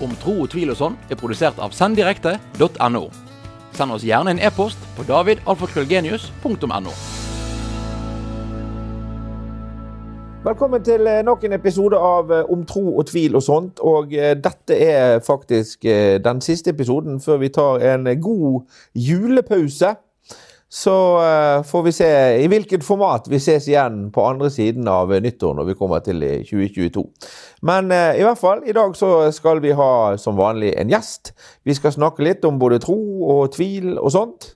om 0.00 0.14
tro 0.22 0.34
og 0.44 0.50
tvil 0.52 0.72
og 0.74 0.78
sånn 0.78 0.98
er 1.10 1.18
produsert 1.20 1.58
av 1.62 1.74
senddirekte.no. 1.76 3.06
Send 3.78 3.94
oss 3.94 4.06
gjerne 4.06 4.34
en 4.34 4.42
e-post 4.42 4.80
på 4.96 5.06
davidalfakrøllgenius.no. 5.08 6.94
Velkommen 10.48 10.84
til 10.86 11.06
eh, 11.10 11.24
nok 11.26 11.42
en 11.44 11.52
episode 11.56 11.98
av 11.98 12.30
eh, 12.32 12.46
Om 12.46 12.60
tro 12.64 12.84
og 12.94 13.08
tvil 13.10 13.34
og 13.36 13.42
sånt. 13.42 13.80
Og 13.82 14.14
eh, 14.14 14.36
dette 14.38 14.76
er 14.80 15.18
faktisk 15.26 15.82
den 16.24 16.40
siste 16.40 16.70
episoden 16.70 17.18
før 17.20 17.42
vi 17.42 17.50
tar 17.52 17.82
en 17.90 18.06
god 18.22 18.62
julepause. 18.94 19.96
Så 20.68 20.92
får 21.64 21.82
vi 21.86 21.92
se 21.96 22.08
i 22.42 22.48
hvilket 22.52 22.84
format 22.84 23.24
vi 23.32 23.38
ses 23.40 23.64
igjen 23.70 24.10
på 24.12 24.20
andre 24.28 24.50
siden 24.52 24.84
av 24.92 25.08
nyttår 25.08 25.54
når 25.56 25.70
vi 25.70 25.76
kommer 25.78 26.02
til 26.04 26.20
2022. 26.44 27.06
Men 27.64 27.88
i 27.88 28.20
hvert 28.20 28.36
fall, 28.36 28.60
i 28.68 28.74
dag 28.76 28.92
så 28.92 29.30
skal 29.32 29.62
vi 29.64 29.72
ha 29.72 30.18
som 30.20 30.36
vanlig 30.36 30.74
en 30.76 30.92
gjest. 30.92 31.32
Vi 31.64 31.72
skal 31.72 31.96
snakke 31.96 32.26
litt 32.26 32.44
om 32.44 32.60
både 32.60 32.82
tro 32.84 32.98
og 33.32 33.54
tvil 33.56 33.94
og 33.96 34.12
sånt. 34.12 34.50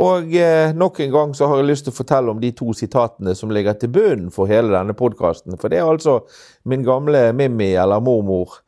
Og 0.00 0.34
eh, 0.36 0.72
nok 0.72 1.00
en 1.04 1.12
gang 1.12 1.32
så 1.36 1.46
har 1.50 1.60
jeg 1.60 1.68
lyst 1.68 1.84
til 1.86 1.92
å 1.92 1.98
fortelle 1.98 2.32
om 2.32 2.40
de 2.40 2.52
to 2.56 2.72
sitatene 2.76 3.34
som 3.36 3.52
ligger 3.52 3.76
til 3.76 3.92
bunnen 3.92 4.30
for 4.32 4.48
hele 4.48 4.72
denne 4.72 4.96
podkasten. 4.96 5.58
For 5.60 5.72
det 5.72 5.82
er 5.82 5.88
altså 5.88 6.22
min 6.68 6.84
gamle 6.86 7.26
Mimmi, 7.36 7.74
eller 7.76 8.00
mormor, 8.04 8.62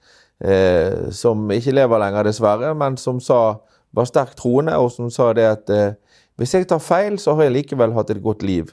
eh, 0.45 1.09
som 1.17 1.49
ikke 1.55 1.77
lever 1.79 2.03
lenger, 2.03 2.29
dessverre, 2.29 2.75
men 2.77 3.01
som 3.01 3.23
sa, 3.25 3.57
var 3.95 4.11
sterkt 4.11 4.37
troende, 4.43 4.77
og 4.77 4.93
som 4.93 5.09
sa 5.13 5.31
det 5.37 5.49
at 5.49 5.73
eh, 5.73 5.97
hvis 6.41 6.55
jeg 6.57 6.67
tar 6.71 6.83
feil, 6.83 7.19
så 7.23 7.37
har 7.37 7.47
jeg 7.47 7.55
likevel 7.59 7.95
hatt 7.95 8.11
et 8.11 8.23
godt 8.23 8.43
liv. 8.43 8.73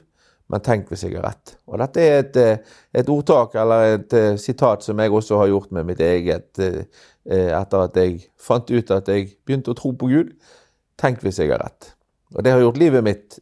Men 0.50 0.60
tenk 0.64 0.90
hvis 0.90 1.04
jeg 1.06 1.14
har 1.16 1.24
rett. 1.30 1.54
Og 1.70 1.78
dette 1.80 2.02
er 2.02 2.18
et, 2.20 2.36
eh, 2.36 2.74
et 3.00 3.08
ordtak, 3.08 3.54
eller 3.56 3.94
et 3.94 4.16
uh, 4.18 4.34
sitat, 4.40 4.82
som 4.84 4.98
jeg 5.00 5.14
også 5.14 5.38
har 5.40 5.48
gjort 5.48 5.70
med 5.72 5.86
mitt 5.88 6.02
eget 6.02 6.60
uh, 6.60 6.82
etter 7.30 7.86
at 7.86 7.96
jeg 7.96 8.18
fant 8.42 8.68
ut 8.68 8.90
at 8.90 9.08
jeg 9.08 9.30
begynte 9.46 9.72
å 9.72 9.78
tro 9.78 9.94
på 9.96 10.10
Gud. 10.10 10.34
Tenk 11.00 11.22
hvis 11.24 11.40
jeg 11.40 11.54
har 11.54 11.62
rett. 11.62 11.94
Og 12.34 12.44
det 12.44 12.52
har 12.52 12.60
gjort 12.60 12.80
livet 12.82 13.06
mitt 13.06 13.38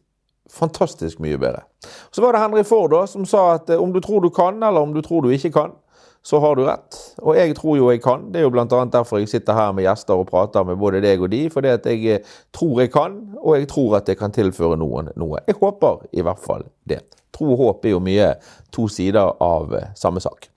fantastisk 0.51 1.19
mye 1.23 1.39
bedre. 1.39 1.63
Så 2.11 2.21
var 2.21 2.35
det 2.35 2.43
Henry 2.43 2.63
Ford 2.67 2.91
da, 2.91 3.05
som 3.07 3.25
sa 3.25 3.55
at 3.55 3.69
eh, 3.71 3.79
om 3.81 3.93
du 3.93 4.01
tror 4.03 4.21
du 4.21 4.29
kan, 4.33 4.59
eller 4.63 4.83
om 4.83 4.93
du 4.93 5.01
tror 5.01 5.23
du 5.23 5.31
ikke 5.31 5.53
kan, 5.55 5.75
så 6.23 6.39
har 6.39 6.55
du 6.55 6.65
rett. 6.67 6.97
Og 7.25 7.37
jeg 7.37 7.55
tror 7.57 7.77
jo 7.79 7.89
jeg 7.89 8.01
kan. 8.03 8.27
Det 8.31 8.41
er 8.41 8.45
jo 8.45 8.51
bl.a. 8.53 8.65
derfor 8.65 9.21
jeg 9.21 9.31
sitter 9.31 9.57
her 9.57 9.71
med 9.73 9.87
gjester 9.87 10.21
og 10.21 10.29
prater 10.29 10.65
med 10.67 10.77
både 10.81 11.01
deg 11.01 11.21
og 11.21 11.31
de. 11.33 11.41
Fordi 11.53 11.73
at 11.73 11.87
jeg 11.89 12.05
eh, 12.19 12.35
tror 12.53 12.83
jeg 12.83 12.93
kan, 12.93 13.17
og 13.41 13.57
jeg 13.57 13.69
tror 13.71 13.97
at 14.01 14.11
jeg 14.11 14.19
kan 14.19 14.33
tilføre 14.35 14.77
noen 14.79 15.09
noe. 15.17 15.41
Jeg 15.47 15.57
håper 15.61 16.05
i 16.13 16.25
hvert 16.25 16.41
fall 16.41 16.67
det. 16.89 17.01
Tro 17.33 17.53
og 17.55 17.61
håp 17.63 17.87
er 17.87 17.95
jo 17.95 18.03
mye 18.03 18.33
to 18.75 18.87
sider 18.91 19.33
av 19.41 19.73
eh, 19.77 19.89
samme 19.97 20.21
sak. 20.21 20.51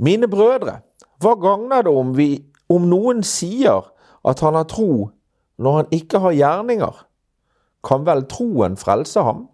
Mine 0.00 0.28
brødre, 0.28 0.80
hva 1.20 1.34
gagner 1.36 1.84
det 1.84 1.92
om, 1.92 2.14
vi, 2.16 2.40
om 2.72 2.88
noen 2.88 3.20
sier 3.26 3.84
at 4.24 4.40
han 4.40 4.56
har 4.56 4.68
tro 4.68 5.10
når 5.60 5.76
han 5.76 5.90
ikke 5.92 6.22
har 6.24 6.36
gjerninger? 6.36 7.00
Kan 7.84 8.06
vel 8.08 8.24
troen 8.28 8.78
frelse 8.80 9.20
ham? 9.24 9.44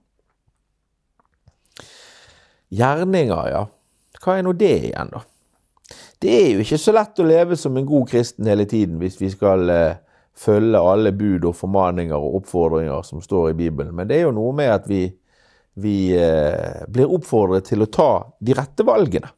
Gjerninger, 2.75 3.49
ja. 3.53 3.65
Hva 4.23 4.39
er 4.39 4.47
nå 4.47 4.55
det 4.59 4.75
igjen, 4.89 5.13
da? 5.13 5.23
Det 6.23 6.33
er 6.33 6.49
jo 6.55 6.65
ikke 6.65 6.81
så 6.81 6.95
lett 6.97 7.21
å 7.21 7.29
leve 7.29 7.57
som 7.61 7.77
en 7.77 7.87
god 7.87 8.09
kristen 8.11 8.49
hele 8.49 8.65
tiden 8.67 8.97
hvis 8.99 9.19
vi 9.21 9.29
skal 9.31 9.69
eh, 9.71 9.99
følge 10.37 10.81
alle 10.81 11.13
bud 11.15 11.45
og 11.47 11.57
formaninger 11.59 12.17
og 12.17 12.41
oppfordringer 12.41 13.05
som 13.07 13.23
står 13.23 13.51
i 13.53 13.59
Bibelen. 13.61 13.95
Men 13.95 14.09
det 14.09 14.19
er 14.19 14.27
jo 14.27 14.35
noe 14.37 14.55
med 14.57 14.73
at 14.73 14.89
vi, 14.91 15.05
vi 15.79 15.99
eh, 16.17 16.83
blir 16.89 17.13
oppfordret 17.13 17.69
til 17.69 17.85
å 17.85 17.91
ta 17.93 18.11
de 18.41 18.57
rette 18.57 18.87
valgene. 18.87 19.31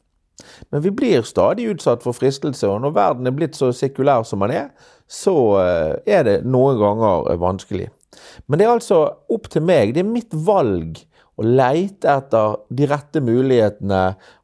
Men 0.71 0.81
vi 0.85 0.91
blir 0.95 1.27
stadig 1.27 1.67
utsatt 1.73 2.01
for 2.05 2.15
fristelse, 2.15 2.67
og 2.67 2.79
når 2.81 2.95
verden 2.95 3.27
er 3.27 3.35
blitt 3.35 3.59
så 3.59 3.73
sekulær 3.75 4.23
som 4.27 4.45
den 4.45 4.55
er, 4.55 4.69
så 5.05 5.35
eh, 5.59 5.93
er 6.07 6.25
det 6.25 6.37
noen 6.47 6.79
ganger 6.79 7.35
vanskelig. 7.43 7.89
Men 8.47 8.59
det 8.59 8.65
er 8.65 8.73
altså 8.73 9.03
opp 9.31 9.51
til 9.51 9.67
meg. 9.67 9.93
Det 9.93 10.01
er 10.01 10.09
mitt 10.09 10.33
valg 10.33 11.03
å 11.39 11.45
leite 11.45 12.11
etter 12.11 12.57
de 12.75 12.87
rette 12.89 13.21
mulighetene 13.23 14.01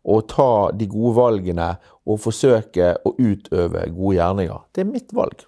og 0.07 0.29
ta 0.31 0.72
de 0.72 0.88
gode 0.88 1.16
valgene 1.17 1.73
og 2.06 2.22
forsøke 2.23 2.94
å 3.03 3.16
utøve 3.17 3.83
gode 3.91 4.16
gjerninger. 4.19 4.63
Det 4.72 4.85
er 4.85 4.89
mitt 4.94 5.11
valg. 5.16 5.44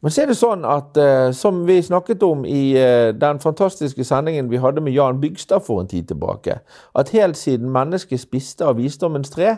Men 0.00 0.14
så 0.14 0.22
er 0.22 0.30
det 0.30 0.38
sånn 0.38 0.62
at, 0.68 0.94
uh, 0.94 1.28
som 1.34 1.64
vi 1.66 1.80
snakket 1.82 2.22
om 2.22 2.44
i 2.46 2.76
uh, 2.78 3.10
den 3.18 3.40
fantastiske 3.42 4.06
sendingen 4.06 4.50
vi 4.50 4.60
hadde 4.62 4.82
med 4.84 4.94
Jan 4.94 5.18
Bygstad 5.20 5.64
for 5.66 5.82
en 5.82 5.90
tid 5.90 6.06
tilbake, 6.12 6.60
at 6.94 7.10
helt 7.14 7.36
siden 7.36 7.72
mennesket 7.74 8.22
spiste 8.22 8.66
av 8.66 8.78
visdommens 8.78 9.34
tre, 9.34 9.56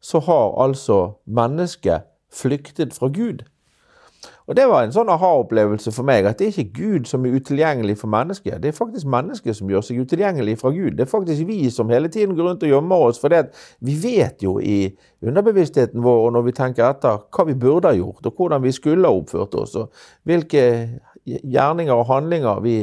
så 0.00 0.22
har 0.24 0.56
altså 0.64 1.18
mennesket 1.28 2.08
flyktet 2.32 2.96
fra 2.96 3.12
Gud. 3.12 3.44
Og 4.46 4.56
Det 4.56 4.64
var 4.68 4.82
en 4.84 4.92
sånn 4.92 5.08
aha-opplevelse 5.08 5.88
for 5.96 6.04
meg, 6.04 6.26
at 6.28 6.36
det 6.36 6.46
er 6.50 6.52
ikke 6.52 6.76
Gud 6.76 7.06
som 7.08 7.24
er 7.24 7.32
utilgjengelig 7.38 7.94
for 7.96 8.12
mennesket. 8.12 8.58
Det 8.60 8.68
er 8.68 8.76
faktisk 8.76 9.08
mennesket 9.08 9.56
som 9.56 9.70
gjør 9.72 9.86
seg 9.86 10.02
utilgjengelig 10.04 10.58
fra 10.60 10.72
Gud. 10.74 10.98
Det 10.98 11.06
er 11.06 11.08
faktisk 11.08 11.46
vi 11.48 11.70
som 11.72 11.88
hele 11.88 12.10
tiden 12.12 12.36
går 12.36 12.50
rundt 12.50 12.66
og 12.66 12.74
gjemmer 12.74 13.06
oss. 13.06 13.20
For 13.22 13.32
vi 13.32 13.94
vet 14.02 14.44
jo 14.44 14.58
i 14.60 14.92
underbevisstheten 15.24 16.04
vår, 16.04 16.26
og 16.26 16.36
når 16.36 16.44
vi 16.50 16.56
tenker 16.60 16.84
etter, 16.90 17.24
hva 17.32 17.46
vi 17.48 17.56
burde 17.56 17.88
ha 17.88 17.96
gjort, 17.96 18.26
og 18.28 18.36
hvordan 18.36 18.66
vi 18.66 18.74
skulle 18.76 19.08
ha 19.08 19.16
oppført 19.16 19.56
oss, 19.62 19.78
og 19.80 20.04
hvilke 20.28 20.66
gjerninger 21.24 21.94
og 21.94 22.10
handlinger 22.12 22.60
vi 22.60 22.76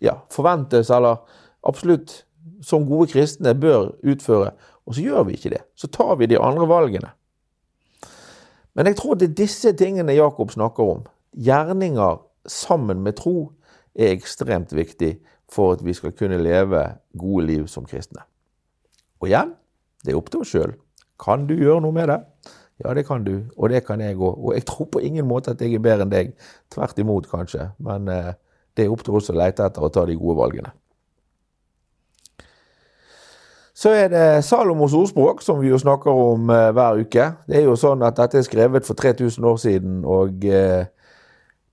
ja, 0.00 0.16
forventes, 0.32 0.88
eller 0.96 1.20
absolutt 1.68 2.22
som 2.64 2.88
gode 2.88 3.12
kristne 3.12 3.52
bør 3.52 3.92
utføre. 4.00 4.54
Og 4.86 4.96
så 4.96 5.04
gjør 5.04 5.28
vi 5.28 5.36
ikke 5.36 5.52
det. 5.58 5.62
Så 5.76 5.92
tar 5.92 6.16
vi 6.16 6.30
de 6.30 6.40
andre 6.40 6.64
valgene. 6.70 7.12
Men 8.76 8.90
jeg 8.90 8.98
tror 9.00 9.16
det 9.16 9.30
er 9.30 9.38
disse 9.40 9.72
tingene 9.72 10.14
Jakob 10.14 10.52
snakker 10.52 10.84
om. 10.96 11.04
Gjerninger 11.32 12.20
sammen 12.46 13.00
med 13.04 13.16
tro 13.16 13.52
er 13.96 14.12
ekstremt 14.12 14.74
viktig 14.76 15.16
for 15.52 15.76
at 15.76 15.84
vi 15.84 15.94
skal 15.96 16.12
kunne 16.12 16.38
leve 16.42 16.82
gode 17.18 17.46
liv 17.46 17.66
som 17.72 17.86
kristne. 17.88 18.20
Og 19.22 19.30
igjen, 19.30 19.54
det 20.04 20.12
er 20.12 20.20
opp 20.20 20.28
til 20.30 20.44
oss 20.44 20.52
sjøl. 20.52 20.76
Kan 21.22 21.46
du 21.48 21.56
gjøre 21.56 21.80
noe 21.80 21.96
med 21.96 22.10
det? 22.12 22.20
Ja, 22.84 22.92
det 22.92 23.06
kan 23.08 23.24
du, 23.24 23.46
og 23.56 23.70
det 23.72 23.86
kan 23.86 24.02
jeg 24.04 24.18
òg. 24.18 24.36
Og 24.36 24.52
jeg 24.52 24.66
tror 24.68 24.90
på 24.92 25.00
ingen 25.00 25.24
måte 25.28 25.54
at 25.54 25.62
jeg 25.64 25.78
er 25.78 25.84
bedre 25.84 26.04
enn 26.04 26.12
deg. 26.12 26.34
Tvert 26.72 26.98
imot, 27.00 27.28
kanskje. 27.30 27.70
Men 27.80 28.10
eh, 28.12 28.34
det 28.76 28.84
er 28.84 28.92
opp 28.92 29.04
til 29.06 29.16
oss 29.16 29.32
å 29.32 29.36
lete 29.38 29.64
etter 29.64 29.86
og 29.86 29.94
ta 29.96 30.04
de 30.04 30.18
gode 30.20 30.36
valgene. 30.42 30.74
Så 33.76 33.90
er 33.92 34.08
det 34.08 34.44
Salomos 34.44 34.94
ordspråk, 34.96 35.42
som 35.42 35.60
vi 35.60 35.68
jo 35.68 35.78
snakker 35.78 36.10
om 36.10 36.50
eh, 36.50 36.70
hver 36.72 36.96
uke. 36.96 37.24
Det 37.44 37.58
er 37.58 37.66
jo 37.66 37.74
sånn 37.76 38.00
at 38.06 38.16
dette 38.16 38.38
er 38.40 38.44
skrevet 38.46 38.86
for 38.88 38.96
3000 38.96 39.44
år 39.44 39.56
siden, 39.60 39.98
og 40.04 40.44
eh, 40.48 40.86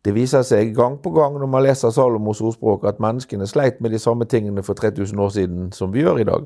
Det 0.04 0.12
viser 0.12 0.42
seg 0.44 0.74
gang 0.76 0.98
på 1.00 1.14
gang 1.16 1.38
når 1.40 1.48
man 1.48 1.64
leser 1.64 1.94
Salomos 1.96 2.42
ordspråk 2.44 2.82
at 2.90 2.98
menneskene 3.00 3.46
sleit 3.48 3.78
med 3.80 3.94
de 3.96 4.00
samme 4.04 4.26
tingene 4.28 4.60
for 4.64 4.76
3000 4.76 5.20
år 5.20 5.30
siden 5.32 5.72
som 5.72 5.94
vi 5.94 6.02
gjør 6.02 6.18
i 6.20 6.26
dag. 6.28 6.44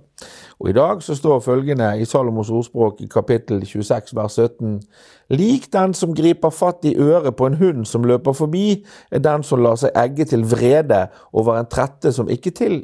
Og 0.60 0.70
i 0.70 0.76
dag 0.78 1.02
så 1.02 1.16
står 1.18 1.40
følgende 1.40 1.88
i 1.98 2.06
Salomos 2.06 2.52
ordspråk 2.54 3.02
i 3.02 3.08
kapittel 3.10 3.66
26 3.66 4.14
vers 4.16 4.38
17.: 4.38 4.82
Lik 5.30 5.74
den 5.74 5.94
som 5.94 6.14
griper 6.14 6.54
fatt 6.54 6.86
i 6.86 6.94
øret 7.02 7.36
på 7.36 7.46
en 7.50 7.58
hund 7.58 7.86
som 7.86 8.04
løper 8.04 8.32
forbi, 8.32 8.86
er 9.12 9.20
den 9.26 9.44
som 9.44 9.60
lar 9.60 9.76
seg 9.76 9.90
egge 9.96 10.26
til 10.26 10.46
vrede 10.46 11.08
over 11.34 11.58
en 11.58 11.66
trette 11.66 12.14
som 12.14 12.30
ikke 12.30 12.52
til 12.52 12.84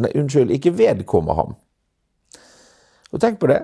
Nei, 0.00 0.10
unnskyld, 0.16 0.50
ikke 0.50 0.78
vedkommer 0.78 1.34
ham. 1.34 1.56
Og 3.12 3.22
tenk 3.22 3.40
på 3.40 3.50
det. 3.50 3.60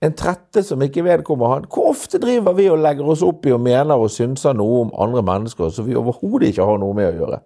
En 0.00 0.14
trette 0.16 0.62
som 0.64 0.80
ikke 0.80 1.04
vedkommer 1.04 1.54
han. 1.54 1.68
Hvor 1.68 1.92
ofte 1.92 2.20
driver 2.20 2.56
vi 2.56 2.70
og 2.72 2.80
legger 2.80 3.08
oss 3.12 3.24
opp 3.24 3.44
i 3.46 3.52
og 3.52 3.60
mener 3.64 4.00
og 4.00 4.12
synser 4.12 4.56
noe 4.56 4.86
om 4.86 4.92
andre 4.96 5.22
mennesker 5.24 5.72
som 5.74 5.88
vi 5.88 5.98
overhodet 5.98 6.54
ikke 6.54 6.68
har 6.68 6.80
noe 6.80 6.96
med 6.96 7.10
å 7.10 7.16
gjøre? 7.18 7.40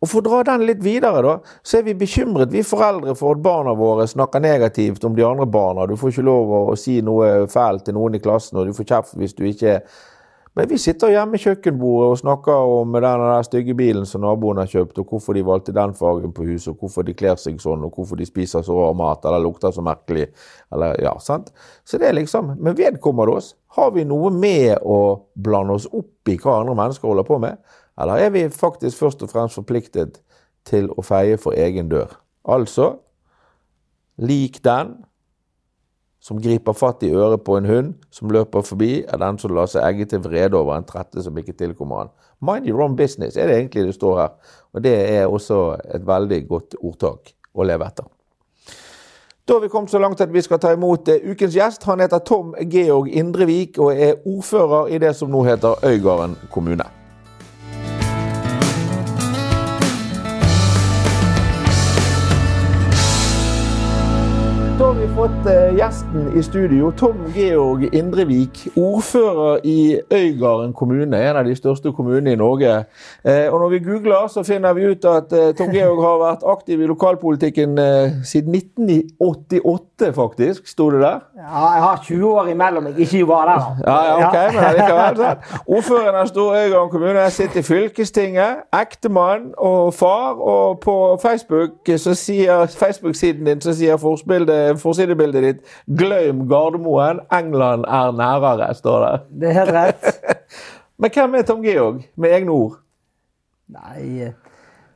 Og 0.00 0.08
For 0.08 0.22
å 0.22 0.24
dra 0.24 0.38
den 0.48 0.64
litt 0.64 0.80
videre, 0.80 1.20
da, 1.20 1.34
så 1.60 1.78
er 1.78 1.82
vi 1.84 1.94
bekymret, 2.00 2.48
vi 2.54 2.62
foreldre, 2.64 3.12
for 3.18 3.36
at 3.36 3.42
barna 3.44 3.74
våre 3.76 4.06
snakker 4.08 4.40
negativt 4.40 5.04
om 5.04 5.12
de 5.16 5.26
andre 5.26 5.44
barna. 5.44 5.84
Du 5.86 5.92
får 6.00 6.14
ikke 6.14 6.24
lov 6.24 6.54
å 6.56 6.76
si 6.80 7.02
noe 7.04 7.44
fælt 7.52 7.84
til 7.84 7.98
noen 7.98 8.16
i 8.16 8.22
klassen, 8.24 8.56
og 8.56 8.70
du 8.70 8.72
får 8.78 8.88
kjeft 8.88 9.18
hvis 9.20 9.36
du 9.36 9.44
ikke 9.44 9.82
men 10.58 10.66
vi 10.68 10.78
sitter 10.82 11.12
hjemme 11.12 11.36
ved 11.36 11.44
kjøkkenbordet 11.44 12.06
og 12.10 12.18
snakker 12.18 12.70
om 12.74 12.96
den 12.96 13.44
stygge 13.46 13.74
bilen 13.78 14.06
som 14.06 14.24
naboen 14.24 14.58
har 14.58 14.70
kjøpt, 14.70 14.98
og 14.98 15.12
hvorfor 15.12 15.36
de 15.36 15.44
valgte 15.46 15.74
den 15.76 15.94
fargen 15.94 16.32
på 16.34 16.46
huset, 16.48 16.72
og 16.72 16.82
hvorfor 16.82 17.06
de 17.06 17.14
kler 17.14 17.38
seg 17.38 17.60
sånn, 17.62 17.84
og 17.86 17.94
hvorfor 17.94 18.18
de 18.18 18.26
spiser 18.26 18.64
så 18.66 18.74
rar 18.74 18.96
mat, 18.98 19.24
eller 19.24 19.44
lukter 19.44 19.70
så 19.74 19.84
merkelig. 19.86 20.26
Eller, 20.74 20.96
ja, 21.04 21.12
sant? 21.22 21.52
Så 21.86 22.00
det 22.02 22.08
er 22.08 22.18
liksom 22.18 22.56
Men 22.58 22.78
vedkommer 22.78 23.30
det 23.30 23.36
oss? 23.36 23.54
Har 23.76 23.92
vi 23.94 24.04
noe 24.04 24.32
med 24.34 24.82
å 24.82 25.28
blande 25.34 25.78
oss 25.78 25.86
opp 25.86 26.28
i 26.28 26.36
hva 26.36 26.60
andre 26.60 26.74
mennesker 26.74 27.08
holder 27.08 27.28
på 27.28 27.38
med? 27.38 27.60
Eller 28.00 28.26
er 28.26 28.34
vi 28.34 28.48
faktisk 28.50 28.98
først 28.98 29.22
og 29.22 29.30
fremst 29.30 29.54
forpliktet 29.54 30.18
til 30.66 30.90
å 30.96 31.04
feie 31.06 31.38
for 31.38 31.54
egen 31.54 31.88
dør? 31.88 32.10
Altså 32.48 32.96
lik 34.20 34.58
den 34.64 34.96
som 36.20 36.40
griper 36.40 36.76
fatt 36.76 37.02
i 37.02 37.12
øret 37.16 37.42
på 37.44 37.56
en 37.56 37.66
hund 37.66 37.92
som 38.12 38.30
løper 38.30 38.64
forbi, 38.66 39.04
er 39.08 39.20
den 39.20 39.38
som 39.40 39.54
lar 39.56 39.70
seg 39.72 39.86
egge 39.88 40.06
til 40.12 40.22
vrede 40.24 40.58
over 40.58 40.76
en 40.76 40.86
trette 40.86 41.24
som 41.24 41.36
ikke 41.40 41.56
tilkommer 41.56 42.04
han. 42.04 42.14
Mind 42.44 42.68
your 42.68 42.84
own 42.84 42.96
business 42.96 43.36
er 43.36 43.48
det 43.48 43.56
egentlig 43.56 43.86
det 43.88 43.96
står 43.96 44.20
her. 44.20 44.56
Og 44.72 44.84
det 44.84 44.94
er 44.96 45.26
også 45.26 45.76
et 45.94 46.06
veldig 46.06 46.40
godt 46.48 46.76
ordtak 46.80 47.34
å 47.56 47.64
leve 47.64 47.88
etter. 47.88 48.08
Da 49.48 49.56
har 49.56 49.64
vi 49.64 49.72
kommet 49.72 49.90
så 49.90 49.98
langt 49.98 50.20
at 50.20 50.30
vi 50.32 50.42
skal 50.44 50.60
ta 50.62 50.70
imot 50.76 51.08
eh, 51.08 51.24
ukens 51.32 51.56
gjest. 51.56 51.88
Han 51.88 52.04
heter 52.04 52.22
Tom 52.22 52.54
Georg 52.70 53.08
Indrevik 53.08 53.80
og 53.82 53.96
er 53.96 54.20
ordfører 54.22 54.92
i 54.94 55.02
det 55.02 55.16
som 55.18 55.32
nå 55.32 55.42
heter 55.48 55.80
Øygarden 55.88 56.36
kommune. 56.52 56.99
Fått 65.20 65.46
eh, 65.46 65.74
gjesten 65.76 66.30
i 66.38 66.42
studio, 66.42 66.90
Tom 66.96 67.18
Georg 67.34 67.82
Indrevik, 67.92 68.62
ordfører 68.76 69.58
i 69.68 70.00
Øygarden 70.12 70.72
kommune, 70.72 71.18
en 71.18 71.36
av 71.36 71.44
de 71.44 71.52
største 71.56 71.92
kommunene 71.92 72.32
i 72.32 72.38
Norge. 72.40 72.70
Eh, 73.24 73.52
og 73.52 73.58
når 73.60 73.68
vi 73.74 73.80
googler, 73.84 74.30
så 74.32 74.42
finner 74.48 74.72
vi 74.72 74.86
ut 74.88 75.04
at 75.04 75.34
eh, 75.36 75.50
Tom 75.58 75.74
Georg 75.74 76.00
har 76.00 76.16
vært 76.22 76.46
aktiv 76.48 76.80
i 76.80 76.88
lokalpolitikken 76.88 77.76
siden 78.24 78.56
1988, 78.56 80.08
faktisk, 80.16 80.70
sto 80.72 80.88
det 80.94 81.02
der? 81.02 81.20
Ja, 81.36 81.66
jeg 81.74 81.82
har 81.84 82.00
20 82.06 82.30
år 82.30 82.48
imellom 82.54 82.88
meg. 82.88 82.98
ikke 83.04 83.26
var 83.28 83.44
der. 83.50 83.68
Ja, 83.84 83.98
ja, 84.08 84.16
ok, 84.24 84.38
men 84.56 84.78
likevel. 84.78 85.20
Sånn. 85.20 85.60
Ordføreren 85.66 86.20
av 86.22 86.32
Stor-Øygarden 86.32 86.94
kommune 86.94 87.26
sitter 87.30 87.60
i 87.60 87.66
fylkestinget, 87.68 88.64
ektemann 88.72 89.52
og 89.58 89.92
far, 89.94 90.40
og 90.40 90.80
på 90.80 90.96
Facebook-siden 91.20 92.72
Facebook 92.80 93.20
din 93.20 93.60
så 93.60 93.76
sier 93.76 94.00
forspillet 94.00 94.80
forsidebildet 95.10 95.42
ditt 95.42 95.60
'Glem 95.86 96.48
Gardermoen, 96.48 97.20
England 97.32 97.84
er 97.84 98.12
nærere', 98.12 98.74
står 98.74 99.00
det. 99.06 99.20
Det 99.40 99.48
er 99.48 99.52
helt 99.52 99.74
rett. 99.74 100.20
Men 100.98 101.10
hvem 101.10 101.34
er 101.34 101.42
Tom 101.42 101.62
Georg, 101.62 102.04
med 102.16 102.30
egne 102.30 102.50
ord? 102.50 102.78
Nei 103.70 104.22
eh, 104.22 104.32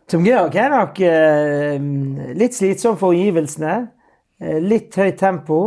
Tom 0.08 0.24
Georg 0.24 0.54
er 0.54 0.70
nok 0.70 1.00
eh, 1.00 1.80
litt 2.36 2.54
slitsom 2.54 2.98
for 3.00 3.14
omgivelsene. 3.14 3.88
Eh, 4.40 4.58
litt 4.60 4.94
høyt 4.94 5.16
tempo. 5.16 5.60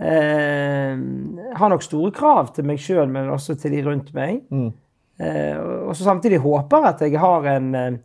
Eh, 0.00 0.96
har 1.54 1.70
nok 1.70 1.82
store 1.84 2.10
krav 2.10 2.54
til 2.56 2.66
meg 2.66 2.80
sjøl, 2.80 3.06
men 3.08 3.30
også 3.30 3.54
til 3.60 3.76
de 3.76 3.84
rundt 3.86 4.10
meg. 4.16 4.40
Mm. 4.50 4.72
Eh, 5.20 5.60
og 5.86 5.94
så 5.94 6.04
samtidig 6.08 6.40
håper 6.40 6.88
at 6.88 7.04
jeg 7.04 7.20
har 7.20 7.46
en 7.52 7.74
eh, 7.74 8.00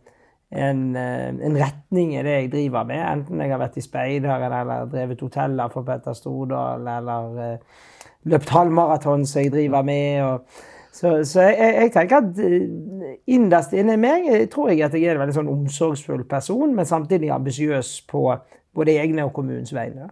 en, 0.56 0.96
eh, 0.96 1.28
en, 1.28 1.58
retning 1.58 2.14
i 2.14 2.22
det 2.24 2.36
jeg 2.36 2.52
driver 2.52 2.86
med. 2.88 3.02
Enten 3.02 3.42
jeg 3.42 3.52
har 3.52 3.60
vært 3.60 3.76
i 3.76 3.84
speideren 3.84 4.46
eller 4.46 4.88
drevet 4.92 5.20
hoteller 5.20 5.72
for 5.72 5.86
Petter 5.86 6.16
Stordal 6.16 6.88
eller 6.96 7.36
uh, 7.36 7.84
løpt 8.30 8.54
halvmaraton 8.54 9.26
som 9.26 9.42
jeg 9.42 9.52
driver 9.52 9.86
med. 9.86 10.22
Og, 10.24 10.62
så, 10.96 11.18
så 11.28 11.48
jeg, 11.50 11.72
jeg, 11.82 11.92
tenker 11.94 12.22
at 12.22 12.42
uh, 12.42 13.08
innerst 13.36 13.76
inne 13.76 13.96
i 13.98 14.02
meg 14.02 14.30
jeg 14.30 14.50
tror 14.52 14.72
jeg 14.72 14.86
at 14.86 14.96
jeg 14.96 15.10
er 15.10 15.18
en 15.18 15.24
veldig 15.26 15.38
sånn 15.40 15.52
omsorgsfull 15.52 16.24
person, 16.28 16.74
men 16.74 16.88
samtidig 16.88 17.34
ambisiøs 17.34 17.98
på 18.10 18.30
både 18.76 18.96
egne 19.00 19.24
og 19.24 19.34
kommunens 19.36 19.74
vegne. 19.74 20.10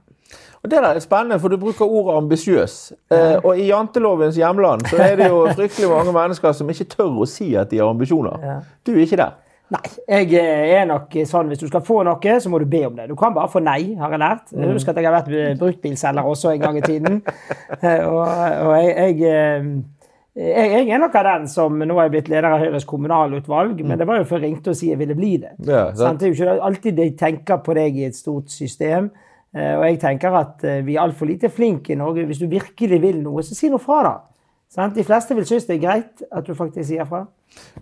Og 0.64 0.70
Det 0.70 0.78
der 0.80 0.96
er 0.96 0.98
spennende, 0.98 1.36
for 1.40 1.52
du 1.52 1.58
bruker 1.60 1.84
ordet 1.84 2.16
ambisiøs. 2.16 2.92
Eh, 3.12 3.36
og 3.44 3.58
i 3.58 3.66
jantelovens 3.68 4.36
hjemland 4.36 4.86
så 4.88 4.96
er 4.96 5.16
det 5.20 5.28
jo 5.28 5.42
fryktelig 5.58 5.90
mange 5.90 6.12
mennesker 6.12 6.52
som 6.56 6.70
ikke 6.72 6.86
tør 6.96 7.18
å 7.20 7.26
si 7.28 7.50
at 7.60 7.68
de 7.70 7.82
har 7.82 7.90
ambisjoner. 7.92 8.62
Du 8.86 8.94
er 8.94 9.02
ikke 9.04 9.20
der. 9.20 9.34
Nei, 9.72 9.80
jeg 10.28 10.74
er 10.76 10.84
nok 10.86 11.14
sånn 11.24 11.48
hvis 11.48 11.62
du 11.62 11.66
skal 11.70 11.82
få 11.86 12.02
noe, 12.04 12.36
så 12.40 12.50
må 12.52 12.60
du 12.60 12.66
be 12.68 12.82
om 12.84 12.98
det. 12.98 13.08
Du 13.08 13.16
kan 13.18 13.32
bare 13.34 13.48
få 13.50 13.62
nei, 13.64 13.94
har 13.96 14.12
jeg 14.12 14.20
lært. 14.20 14.52
Jeg 14.52 14.76
husker 14.76 14.92
at 14.92 15.00
jeg 15.00 15.08
har 15.08 15.16
vært 15.16 15.58
bruktbilselger 15.62 16.28
også 16.34 16.52
en 16.52 16.64
gang 16.66 16.78
i 16.80 16.84
tiden. 16.84 17.20
Eh, 17.84 18.00
og, 18.06 18.22
og 18.22 18.70
jeg, 18.78 19.16
jeg, 19.18 19.64
jeg, 20.36 20.68
jeg, 20.70 20.88
er 20.94 21.00
nok 21.00 21.16
av 21.18 21.24
den 21.26 21.46
som 21.50 21.74
Nå 21.76 21.96
er 21.96 22.06
jeg 22.06 22.12
blitt 22.14 22.28
leder 22.32 22.46
av 22.54 22.62
Høyres 22.62 22.86
kommunalutvalg, 22.88 23.80
men 23.84 23.98
det 24.00 24.06
var 24.08 24.20
jo 24.20 24.26
før 24.28 24.40
jeg 24.40 24.52
ringte 24.52 24.72
og 24.72 24.78
si 24.78 24.88
jeg 24.92 25.00
ville 25.00 25.16
bli 25.18 25.32
det. 25.42 25.52
Ja, 25.66 25.88
det 25.92 26.28
er 26.28 26.32
jo 26.32 26.36
ikke 26.36 26.54
alltid 26.68 26.96
de 27.00 27.08
tenker 27.18 27.60
på 27.64 27.76
deg 27.76 27.98
i 27.98 28.06
et 28.08 28.16
stort 28.16 28.52
system. 28.54 29.10
Eh, 29.54 29.74
og 29.76 29.84
jeg 29.86 30.00
tenker 30.02 30.38
at 30.38 30.64
eh, 30.66 30.80
vi 30.86 30.96
er 30.96 31.04
altfor 31.04 31.28
lite 31.30 31.50
flinke 31.52 31.94
i 31.94 31.98
Norge. 31.98 32.24
Hvis 32.28 32.40
du 32.42 32.48
virkelig 32.50 33.00
vil 33.02 33.20
noe, 33.24 33.44
så 33.46 33.56
si 33.58 33.70
noe 33.72 33.82
fra, 33.82 34.00
da. 34.06 34.88
De 34.94 35.04
fleste 35.06 35.36
vil 35.36 35.46
synes 35.46 35.68
det 35.68 35.76
er 35.76 35.84
greit 35.84 36.24
at 36.32 36.46
du 36.46 36.54
faktisk 36.58 36.88
sier 36.88 37.06
fra. 37.06 37.24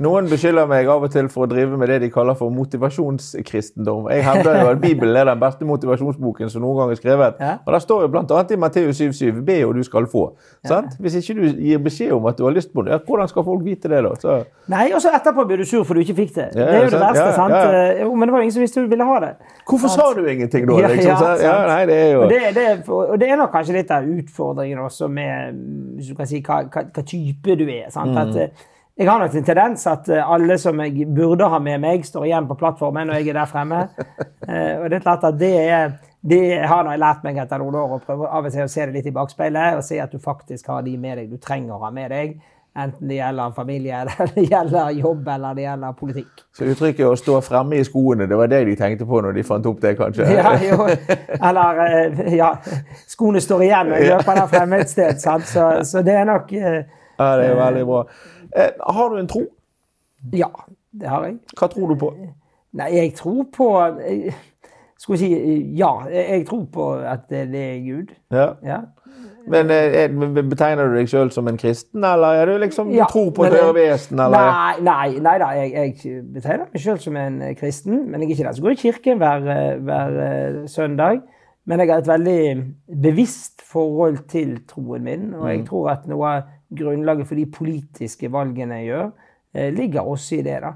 Noen 0.02 0.28
beskylder 0.30 0.66
meg 0.70 0.88
av 0.88 1.04
og 1.04 1.12
til 1.12 1.28
for 1.32 1.44
å 1.44 1.50
drive 1.50 1.76
med 1.78 1.90
det 1.92 1.98
de 2.02 2.08
kaller 2.12 2.36
for 2.38 2.52
motivasjonskristendom. 2.54 4.08
Jeg 4.12 4.24
hevder 4.24 4.58
jo 4.62 4.70
at 4.72 4.80
Bibelen 4.80 5.19
er 5.20 5.28
den 5.28 5.40
beste 5.42 5.69
motivasjonsboken 5.69 6.50
som 6.52 6.64
noen 6.64 6.80
gang 6.80 6.92
er 6.94 7.00
skrevet. 7.00 7.40
Ja. 7.40 7.58
Og 7.66 7.76
Der 7.76 7.84
står 7.84 8.06
jo 8.06 8.10
bl.a. 8.14 8.40
i 8.42 8.58
Matteus 8.61 9.00
7,7 9.00 9.42
be 9.44 9.58
og 9.66 9.76
du 9.76 9.82
skal 9.87 10.08
få. 10.11 10.25
Ja. 10.64 10.80
Hvis 10.99 11.18
ikke 11.20 11.37
du 11.38 11.44
gir 11.61 11.82
beskjed 11.85 12.14
om 12.16 12.26
at 12.30 12.40
du 12.40 12.47
har 12.49 12.56
lyst 12.56 12.73
på 12.73 12.87
det, 12.87 12.99
hvordan 13.06 13.28
skal 13.28 13.47
folk 13.47 13.64
vite 13.66 13.92
det 13.92 14.00
da? 14.06 14.14
Så... 14.23 14.38
Nei, 14.73 14.88
og 14.97 15.02
så 15.04 15.12
etterpå 15.12 15.44
blir 15.50 15.61
du 15.61 15.68
sur 15.68 15.85
for 15.85 15.99
du 15.99 16.04
ikke 16.06 16.16
fikk 16.23 16.35
det. 16.38 16.49
Ja, 16.56 16.66
det 16.66 16.80
er 16.80 16.88
jo 16.88 16.90
det 16.97 17.04
verste. 17.04 17.28
sant? 17.37 17.56
Eh, 17.61 18.02
jo, 18.02 18.14
men 18.16 18.28
det 18.28 18.37
var 18.37 18.42
jo 18.42 18.49
ingen 18.49 18.56
som 18.56 18.64
visste 18.64 18.87
du 18.87 18.90
ville 18.90 19.06
ha 19.06 19.20
det. 19.26 19.32
Hvorfor 19.68 19.92
sant? 19.92 20.00
sa 20.00 20.20
du 20.20 20.26
ingenting 20.32 20.68
da? 20.70 20.80
Liksom? 20.94 21.25
Ja, 21.44 21.54
nei, 21.68 21.80
det 21.90 22.00
er 22.00 22.12
jo... 22.16 22.26
Det, 22.32 22.42
det, 22.56 22.66
og 22.88 23.14
det, 23.20 23.28
er 23.28 23.40
nok 23.40 23.52
kanskje 23.52 23.76
litt 23.76 23.92
av 23.92 24.08
utfordringen 24.08 24.82
også 24.82 25.08
med 25.12 25.62
hvis 25.99 26.12
du 26.12 26.18
kan 26.18 26.28
si, 26.28 26.40
hva, 26.44 26.62
hva, 26.73 26.87
hva 26.88 27.04
type 27.06 27.56
du 27.61 27.66
er. 27.68 27.90
sant? 27.92 28.14
Mm. 28.14 28.23
At 28.23 28.38
eh, 28.40 28.68
jeg 29.02 29.11
har 29.11 29.18
nok 29.18 29.35
en 29.35 29.47
tendens 29.47 29.82
at 29.90 30.09
eh, 30.12 30.30
alle 30.35 30.56
som 30.62 30.78
jeg 30.78 31.09
burde 31.11 31.49
ha 31.50 31.59
med 31.62 31.80
meg, 31.82 32.04
står 32.06 32.28
igjen 32.28 32.47
på 32.47 32.56
plattformen 32.61 33.09
når 33.11 33.18
jeg 33.18 33.32
er 33.32 33.42
der 33.42 33.50
fremme. 33.50 33.87
Eh, 34.42 34.80
og 34.82 34.88
det 34.90 34.97
er 34.97 35.04
klart 35.04 35.23
at 35.23 35.37
det, 35.38 35.52
det 36.26 36.40
har 36.66 36.88
jeg 36.90 36.99
lært 36.99 37.21
meg 37.23 37.37
etter 37.38 37.61
noen 37.62 37.76
år 37.78 37.92
å 37.94 37.99
prøve 38.02 38.26
av 38.26 38.49
og 38.49 38.50
til 38.50 38.64
å 38.64 38.71
se 38.73 38.88
det 38.88 38.97
litt 38.97 39.06
i 39.06 39.12
bakspeilet 39.14 39.76
og 39.78 39.85
se 39.87 40.00
at 40.02 40.11
du 40.11 40.18
faktisk 40.18 40.66
har 40.66 40.82
de 40.82 40.97
med 40.99 41.21
deg 41.21 41.28
du 41.30 41.38
trenger 41.38 41.76
å 41.76 41.78
ha 41.85 41.90
med 41.94 42.11
deg. 42.11 42.32
Enten 42.75 43.06
det 43.06 43.21
gjelder 43.21 43.54
familie, 43.54 44.00
eller 44.02 44.32
det 44.35 44.44
gjelder 44.50 44.90
jobb 44.99 45.30
eller 45.37 45.54
det 45.54 45.64
gjelder 45.68 45.94
politikk. 46.00 46.42
Så 46.59 46.66
uttrykket 46.75 47.06
'å 47.06 47.14
stå 47.23 47.38
fremme 47.47 47.78
i 47.78 47.87
skoene', 47.87 48.26
det 48.26 48.40
var 48.42 48.50
det 48.50 48.64
de 48.66 48.76
tenkte 48.82 49.06
på 49.06 49.23
når 49.23 49.38
de 49.38 49.47
fant 49.47 49.71
opp 49.71 49.80
det, 49.87 49.94
kanskje? 50.02 50.26
Ja, 50.35 50.56
jo. 50.59 50.90
Eller 51.38 51.82
eh, 51.87 52.35
ja, 52.35 52.50
skoene 53.06 53.40
står 53.40 53.62
igjen 53.68 53.94
når 53.94 54.02
jeg 54.02 54.12
løper 54.16 54.42
der 54.42 54.52
fremme 54.56 54.82
et 54.82 54.90
sted. 54.90 55.23
Sant? 55.23 55.47
Så, 55.47 55.71
så 55.87 56.02
det 56.02 56.18
er 56.18 56.26
nok 56.35 56.50
Ja, 56.52 57.37
det 57.38 57.47
er 57.47 57.59
veldig 57.62 57.87
bra. 57.87 58.04
Eh, 58.56 58.94
har 58.94 59.09
du 59.09 59.18
en 59.18 59.28
tro? 59.28 59.42
Ja, 60.32 60.49
det 60.92 61.09
har 61.09 61.25
jeg. 61.25 61.37
Hva 61.59 61.68
tror 61.73 61.92
du 61.92 61.99
på? 61.99 62.12
Nei, 62.73 62.88
jeg 62.94 63.14
tror 63.18 63.47
på 63.52 63.68
jeg, 64.00 64.32
Skal 65.00 65.12
vi 65.12 65.18
si 65.18 65.30
ja. 65.76 65.90
Jeg 66.09 66.47
tror 66.49 66.66
på 66.73 66.92
at 66.94 67.28
det 67.30 67.49
er 67.59 67.78
Gud. 67.85 68.12
Ja. 68.32 68.52
ja. 68.64 68.80
Men 69.50 69.71
eh, 69.71 70.06
Betegner 70.47 70.87
du 70.87 70.94
deg 70.97 71.11
sjøl 71.11 71.32
som 71.35 71.49
en 71.50 71.59
kristen, 71.59 72.04
eller 72.04 72.38
er 72.38 72.47
du 72.52 72.54
liksom 72.62 72.92
ja, 72.94 73.09
tror 73.11 73.32
på 73.35 73.49
et 73.49 73.56
høyere 73.56 73.75
vesen? 73.75 74.21
Nei, 74.21 74.78
nei, 74.87 75.09
nei, 75.18 75.35
da, 75.42 75.50
jeg, 75.59 75.73
jeg 75.75 76.23
betegner 76.37 76.68
meg 76.68 76.85
sjøl 76.85 77.00
som 77.02 77.18
en 77.18 77.40
kristen. 77.59 78.04
Men 78.06 78.23
jeg 78.23 78.30
er 78.30 78.37
ikke 78.37 78.49
den 78.49 78.59
som 78.59 78.68
går 78.68 78.76
i 78.76 78.82
kirken 78.85 79.23
hver, 79.23 79.49
hver, 79.82 80.62
søndag. 80.71 81.23
Men 81.66 81.82
jeg 81.82 81.92
har 81.92 82.02
et 82.02 82.11
veldig 82.11 82.42
bevisst 83.02 83.62
forhold 83.73 84.25
til 84.30 84.56
troen 84.68 85.04
min, 85.06 85.28
og 85.35 85.47
jeg 85.50 85.61
mm. 85.62 85.66
tror 85.68 85.92
at 85.92 86.09
noe 86.11 86.32
grunnlaget 86.79 87.29
for 87.29 87.38
de 87.38 87.47
politiske 87.47 88.31
valgene 88.33 88.81
jeg 88.81 88.91
gjør, 88.91 89.12
eh, 89.55 89.71
ligger 89.75 90.09
også 90.09 90.38
i 90.38 90.43
det. 90.43 90.61
da. 90.62 90.73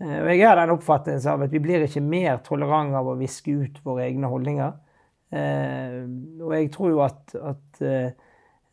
Eh, 0.00 0.22
og 0.22 0.30
Jeg 0.36 0.48
har 0.48 0.56
den 0.56 0.74
oppfattelse 0.76 1.30
av 1.30 1.42
at 1.42 1.52
vi 1.52 1.58
blir 1.58 1.86
ikke 1.86 2.00
mer 2.00 2.38
tolerante 2.44 2.96
av 2.96 3.06
å 3.06 3.18
viske 3.18 3.50
ut 3.50 3.80
våre 3.84 4.06
egne 4.06 4.26
holdninger. 4.26 4.72
Eh, 5.32 6.06
og 6.40 6.54
jeg 6.54 6.70
tror 6.72 6.90
jo 6.90 7.02
at, 7.02 7.34
at 7.34 8.14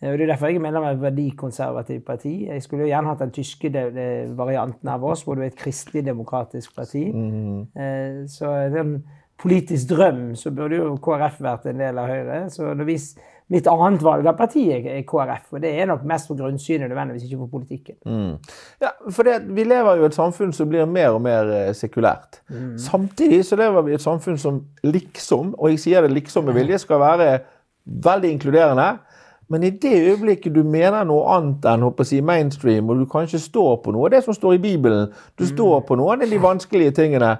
og 0.03 0.17
Det 0.17 0.21
er 0.21 0.27
derfor 0.27 0.47
jeg 0.47 0.57
er 0.57 0.59
medlem 0.59 0.83
av 0.83 0.97
et 0.97 1.01
verdikonservativt 1.01 2.03
parti. 2.03 2.31
Jeg 2.49 2.63
skulle 2.63 2.83
jo 2.83 2.89
gjerne 2.89 3.07
hatt 3.07 3.21
den 3.23 3.31
tyske 3.31 3.69
varianten 4.35 4.89
av 4.91 5.03
oss, 5.07 5.23
hvor 5.23 5.35
du 5.35 5.41
er 5.41 5.45
et 5.45 5.55
kristelig-demokratisk 5.55 6.75
parti. 6.75 7.05
Eh, 7.07 8.25
så 8.27 8.51
den 8.73 8.79
en 8.79 8.97
politisk 9.41 9.89
drøm 9.89 10.35
så 10.39 10.51
burde 10.55 10.77
jo 10.79 10.95
KrF 11.03 11.39
vært 11.43 11.65
en 11.71 11.81
del 11.81 11.97
av 11.99 12.07
Høyre. 12.07 12.41
Så 12.53 12.69
mitt 13.51 13.67
annet 13.67 14.03
valg 14.05 14.27
av 14.29 14.37
parti 14.39 14.63
er 14.71 15.01
KrF, 15.07 15.49
og 15.51 15.61
det 15.61 15.73
er 15.81 15.89
nok 15.89 16.05
mest 16.07 16.29
på 16.29 16.37
grunnsynet, 16.39 16.87
nødvendigvis 16.87 17.25
ikke 17.27 17.41
på 17.43 17.49
politikken. 17.57 17.97
Ja, 18.81 18.93
for 19.09 19.27
det, 19.27 19.41
Vi 19.47 19.65
lever 19.67 19.99
jo 19.99 20.03
i 20.03 20.09
et 20.11 20.15
samfunn 20.15 20.53
som 20.55 20.69
blir 20.69 20.85
mer 20.85 21.09
og 21.17 21.21
mer 21.21 21.73
sekulært. 21.73 22.39
sekulært. 22.47 22.79
Samtidig 22.79 23.45
så 23.45 23.55
lever 23.59 23.81
vi 23.81 23.91
i 23.91 23.95
et 23.95 24.01
samfunn 24.01 24.37
som 24.37 24.63
liksom, 24.83 25.55
og 25.57 25.69
jeg 25.69 25.79
sier 25.79 26.01
det 26.01 26.11
liksom 26.11 26.45
med 26.45 26.53
vilje, 26.53 26.79
skal 26.79 26.99
være 26.99 27.39
veldig 27.85 28.31
inkluderende. 28.31 28.97
Men 29.49 29.63
i 29.63 29.69
det 29.69 29.91
øyeblikket 29.91 30.55
du 30.55 30.63
mener 30.63 31.03
noe 31.03 31.27
annet 31.35 31.65
enn 31.65 31.83
håper 31.83 32.07
si, 32.07 32.21
mainstream, 32.21 32.89
og 32.89 33.01
du 33.01 33.05
kanskje 33.05 33.41
står 33.43 33.75
på 33.83 33.91
noe 33.91 34.07
av 34.07 34.15
det 34.15 34.23
som 34.23 34.33
står 34.33 34.55
i 34.55 34.63
Bibelen, 34.63 35.11
du 35.37 35.45
står 35.45 35.83
på 35.87 35.97
noen 35.99 36.23
av 36.23 36.31
de 36.31 36.39
vanskelige 36.41 36.95
tingene, 36.95 37.35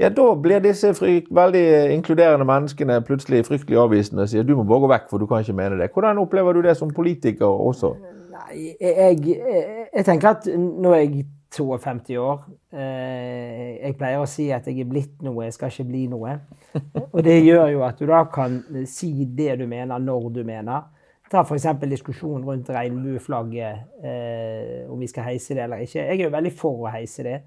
ja, 0.00 0.08
da 0.16 0.28
blir 0.40 0.62
disse 0.64 0.94
frykt, 0.96 1.28
veldig 1.36 1.64
inkluderende 1.94 2.46
menneskene 2.48 3.00
plutselig 3.06 3.42
fryktelig 3.48 3.78
avvisende 3.82 4.24
og 4.24 4.32
sier 4.32 4.46
du 4.48 4.54
må 4.56 4.64
bare 4.68 4.86
gå 4.86 4.94
vekk, 4.94 5.10
for 5.10 5.20
du 5.20 5.28
kan 5.30 5.44
ikke 5.44 5.56
mene 5.58 5.76
det. 5.80 5.90
Hvordan 5.92 6.22
opplever 6.22 6.56
du 6.56 6.62
det 6.64 6.76
som 6.78 6.92
politiker 6.96 7.46
også? 7.50 7.92
Nei, 8.32 8.70
jeg, 8.80 9.20
jeg, 9.26 9.84
jeg 9.92 10.06
tenker 10.08 10.32
at 10.32 10.48
nå 10.56 10.94
er 10.96 11.04
jeg 11.04 11.26
52 11.50 12.16
år. 12.22 12.44
Eh, 12.72 13.80
Jeg 13.82 13.96
pleier 13.98 14.22
å 14.22 14.28
si 14.30 14.48
at 14.54 14.66
jeg 14.70 14.84
er 14.84 14.88
blitt 14.88 15.22
noe, 15.26 15.48
jeg 15.48 15.56
skal 15.56 15.72
ikke 15.72 15.88
bli 15.88 16.04
noe. 16.12 16.36
Og 17.14 17.20
det 17.26 17.40
gjør 17.42 17.72
jo 17.74 17.84
at 17.86 17.98
du 17.98 18.06
da 18.08 18.22
kan 18.30 18.60
si 18.88 19.10
det 19.26 19.58
du 19.60 19.66
mener, 19.66 19.98
når 19.98 20.28
du 20.36 20.42
mener. 20.46 20.86
Ta 21.30 21.44
f.eks. 21.46 21.66
diskusjonen 21.90 22.46
rundt 22.46 22.70
regnbueflagget, 22.74 23.82
eh, 24.02 24.86
om 24.90 24.98
vi 24.98 25.10
skal 25.10 25.28
heise 25.30 25.54
det 25.54 25.66
eller 25.66 25.82
ikke. 25.84 26.00
Jeg 26.02 26.16
er 26.18 26.24
jo 26.24 26.34
veldig 26.34 26.54
for 26.58 26.86
å 26.86 26.94
heise 26.94 27.26
det. 27.26 27.40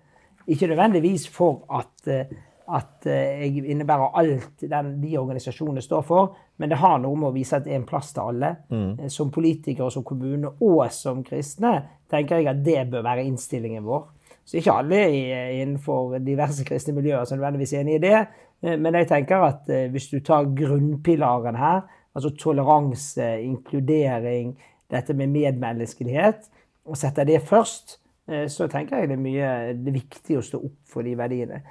Ikke 0.48 0.68
nødvendigvis 0.68 1.28
for 1.32 1.64
at, 1.72 2.08
eh, 2.08 2.34
at 2.74 3.08
eh, 3.08 3.44
jeg 3.44 3.66
innebærer 3.72 4.18
alt 4.20 4.66
den, 4.70 4.96
de 5.04 5.18
organisasjonene 5.18 5.82
står 5.82 6.02
for, 6.08 6.36
men 6.58 6.70
det 6.70 6.82
har 6.82 7.00
noe 7.02 7.16
med 7.20 7.30
å 7.30 7.36
vise 7.36 7.58
at 7.58 7.66
det 7.66 7.74
er 7.74 7.82
en 7.82 7.88
plass 7.88 8.14
til 8.14 8.34
alle. 8.34 8.56
Mm. 8.70 9.10
Som 9.10 9.32
politikere, 9.32 9.92
som 9.92 10.04
kommune 10.04 10.56
og 10.62 10.84
som 10.92 11.24
kristne 11.24 11.78
tenker 12.12 12.42
jeg 12.42 12.52
at 12.52 12.66
det 12.66 12.84
bør 12.92 13.08
være 13.08 13.26
innstillingen 13.28 13.86
vår. 13.88 14.06
Så 14.46 14.60
ikke 14.60 14.76
alle 14.76 15.00
er 15.08 15.54
innenfor 15.62 16.18
diverse 16.24 16.66
kristne 16.68 16.96
miljøer 16.98 17.24
som 17.28 17.40
nødvendigvis 17.40 17.74
er 17.74 17.84
enig 17.86 17.98
i 17.98 18.04
det, 18.04 18.20
eh, 18.64 18.78
men 18.78 19.00
jeg 19.00 19.10
tenker 19.12 19.48
at 19.48 19.70
eh, 19.72 19.90
hvis 19.92 20.10
du 20.12 20.20
tar 20.20 20.52
grunnpilaren 20.58 21.58
her, 21.60 21.84
altså 22.14 22.34
toleranse, 22.38 23.30
inkludering, 23.42 24.54
dette 24.92 25.16
med 25.18 25.32
medmenneskelighet, 25.34 26.50
og 26.86 27.00
setter 27.00 27.26
det 27.28 27.42
først, 27.48 27.98
eh, 27.98 28.03
så 28.48 28.70
tenker 28.72 29.02
jeg 29.02 29.10
det 29.12 29.18
er 29.18 29.24
mye 29.24 29.48
det 29.76 29.92
er 29.92 29.98
viktig 29.98 30.38
å 30.40 30.44
stå 30.46 30.62
opp 30.64 30.78
for 30.94 31.04
de 31.04 31.16
verdiene. 31.20 31.64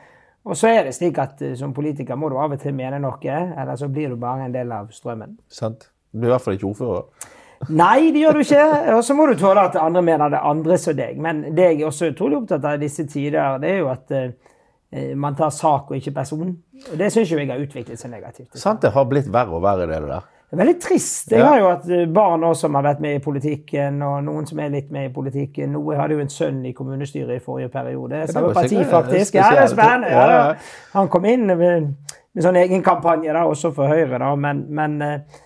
Og 0.42 0.58
så 0.58 0.72
er 0.72 0.86
det 0.86 0.94
slik 0.96 1.18
at 1.22 1.42
eh, 1.44 1.54
som 1.58 1.74
politiker 1.74 2.18
må 2.18 2.30
du 2.32 2.38
av 2.40 2.54
og 2.54 2.62
til 2.62 2.74
mene 2.74 2.98
noe, 3.02 3.38
eller 3.62 3.78
så 3.78 3.88
blir 3.92 4.10
du 4.10 4.18
bare 4.20 4.48
en 4.48 4.54
del 4.54 4.72
av 4.74 4.90
strømmen. 4.94 5.36
Sant? 5.52 5.88
Du 6.12 6.26
er 6.26 6.32
i 6.32 6.34
hvert 6.34 6.44
fall 6.44 6.58
ikke 6.58 6.70
ordfører. 6.72 7.28
Nei, 7.70 8.10
det 8.10 8.24
gjør 8.24 8.36
du 8.36 8.42
ikke. 8.42 8.62
Og 8.96 9.04
så 9.06 9.14
må 9.14 9.28
du 9.30 9.36
tåle 9.38 9.62
at 9.68 9.78
andre 9.78 10.02
mener 10.02 10.32
det 10.32 10.40
andre 10.42 10.78
som 10.82 10.96
deg. 10.98 11.20
Men 11.22 11.44
det 11.54 11.68
jeg 11.68 11.84
også 11.86 12.08
er 12.08 12.16
utrolig 12.16 12.40
opptatt 12.40 12.66
av 12.66 12.74
i 12.74 12.82
disse 12.82 13.06
tider, 13.06 13.60
det 13.62 13.70
er 13.70 13.78
jo 13.78 13.92
at 13.92 14.10
eh, 14.18 15.12
man 15.14 15.38
tar 15.38 15.54
sak 15.54 15.92
og 15.92 16.00
ikke 16.00 16.16
person. 16.16 16.50
Og 16.90 16.98
det 16.98 17.12
syns 17.14 17.30
jeg 17.30 17.48
har 17.48 17.62
utviklet 17.62 18.00
seg 18.00 18.10
negativt. 18.10 18.50
Sant 18.58 18.82
det 18.82 18.90
har 18.96 19.06
blitt 19.08 19.30
verre 19.32 19.54
og 19.56 19.62
verre, 19.62 19.86
det 19.86 20.02
der. 20.10 20.26
Det 20.52 20.58
er 20.58 20.60
veldig 20.66 20.80
trist. 20.84 21.30
Jeg 21.32 21.44
har 21.46 21.54
jo 21.62 21.68
hatt 21.70 21.86
eh, 21.88 22.02
barn 22.12 22.42
også 22.44 22.66
som 22.66 22.74
har 22.76 22.82
vært 22.84 22.98
med 23.00 23.14
i 23.16 23.20
politikken, 23.24 24.02
og 24.04 24.18
noen 24.26 24.44
som 24.44 24.58
er 24.60 24.74
litt 24.74 24.90
med 24.92 25.06
i 25.08 25.12
politikken. 25.14 25.70
Noe 25.72 25.96
hadde 25.96 26.18
jo 26.18 26.20
en 26.20 26.28
sønn 26.28 26.58
i 26.68 26.74
kommunestyret 26.76 27.38
i 27.38 27.40
forrige 27.40 27.70
periode. 27.72 28.20
Samme 28.28 28.50
parti, 28.52 28.82
faktisk. 28.90 29.38
Ja, 29.40 29.46
det 29.56 29.62
er 29.62 29.70
spennende. 29.72 30.10
Ja. 30.12 30.42
Han 30.92 31.08
kom 31.08 31.24
inn 31.24 31.48
med, 31.48 31.88
med 32.12 32.44
sånn 32.44 32.60
egen 32.60 32.84
kampanje, 32.84 33.32
da, 33.32 33.46
også 33.48 33.72
for 33.72 33.88
Høyre, 33.88 34.20
da. 34.20 34.28
Men, 34.44 34.60
men 34.76 35.00
eh, 35.06 35.40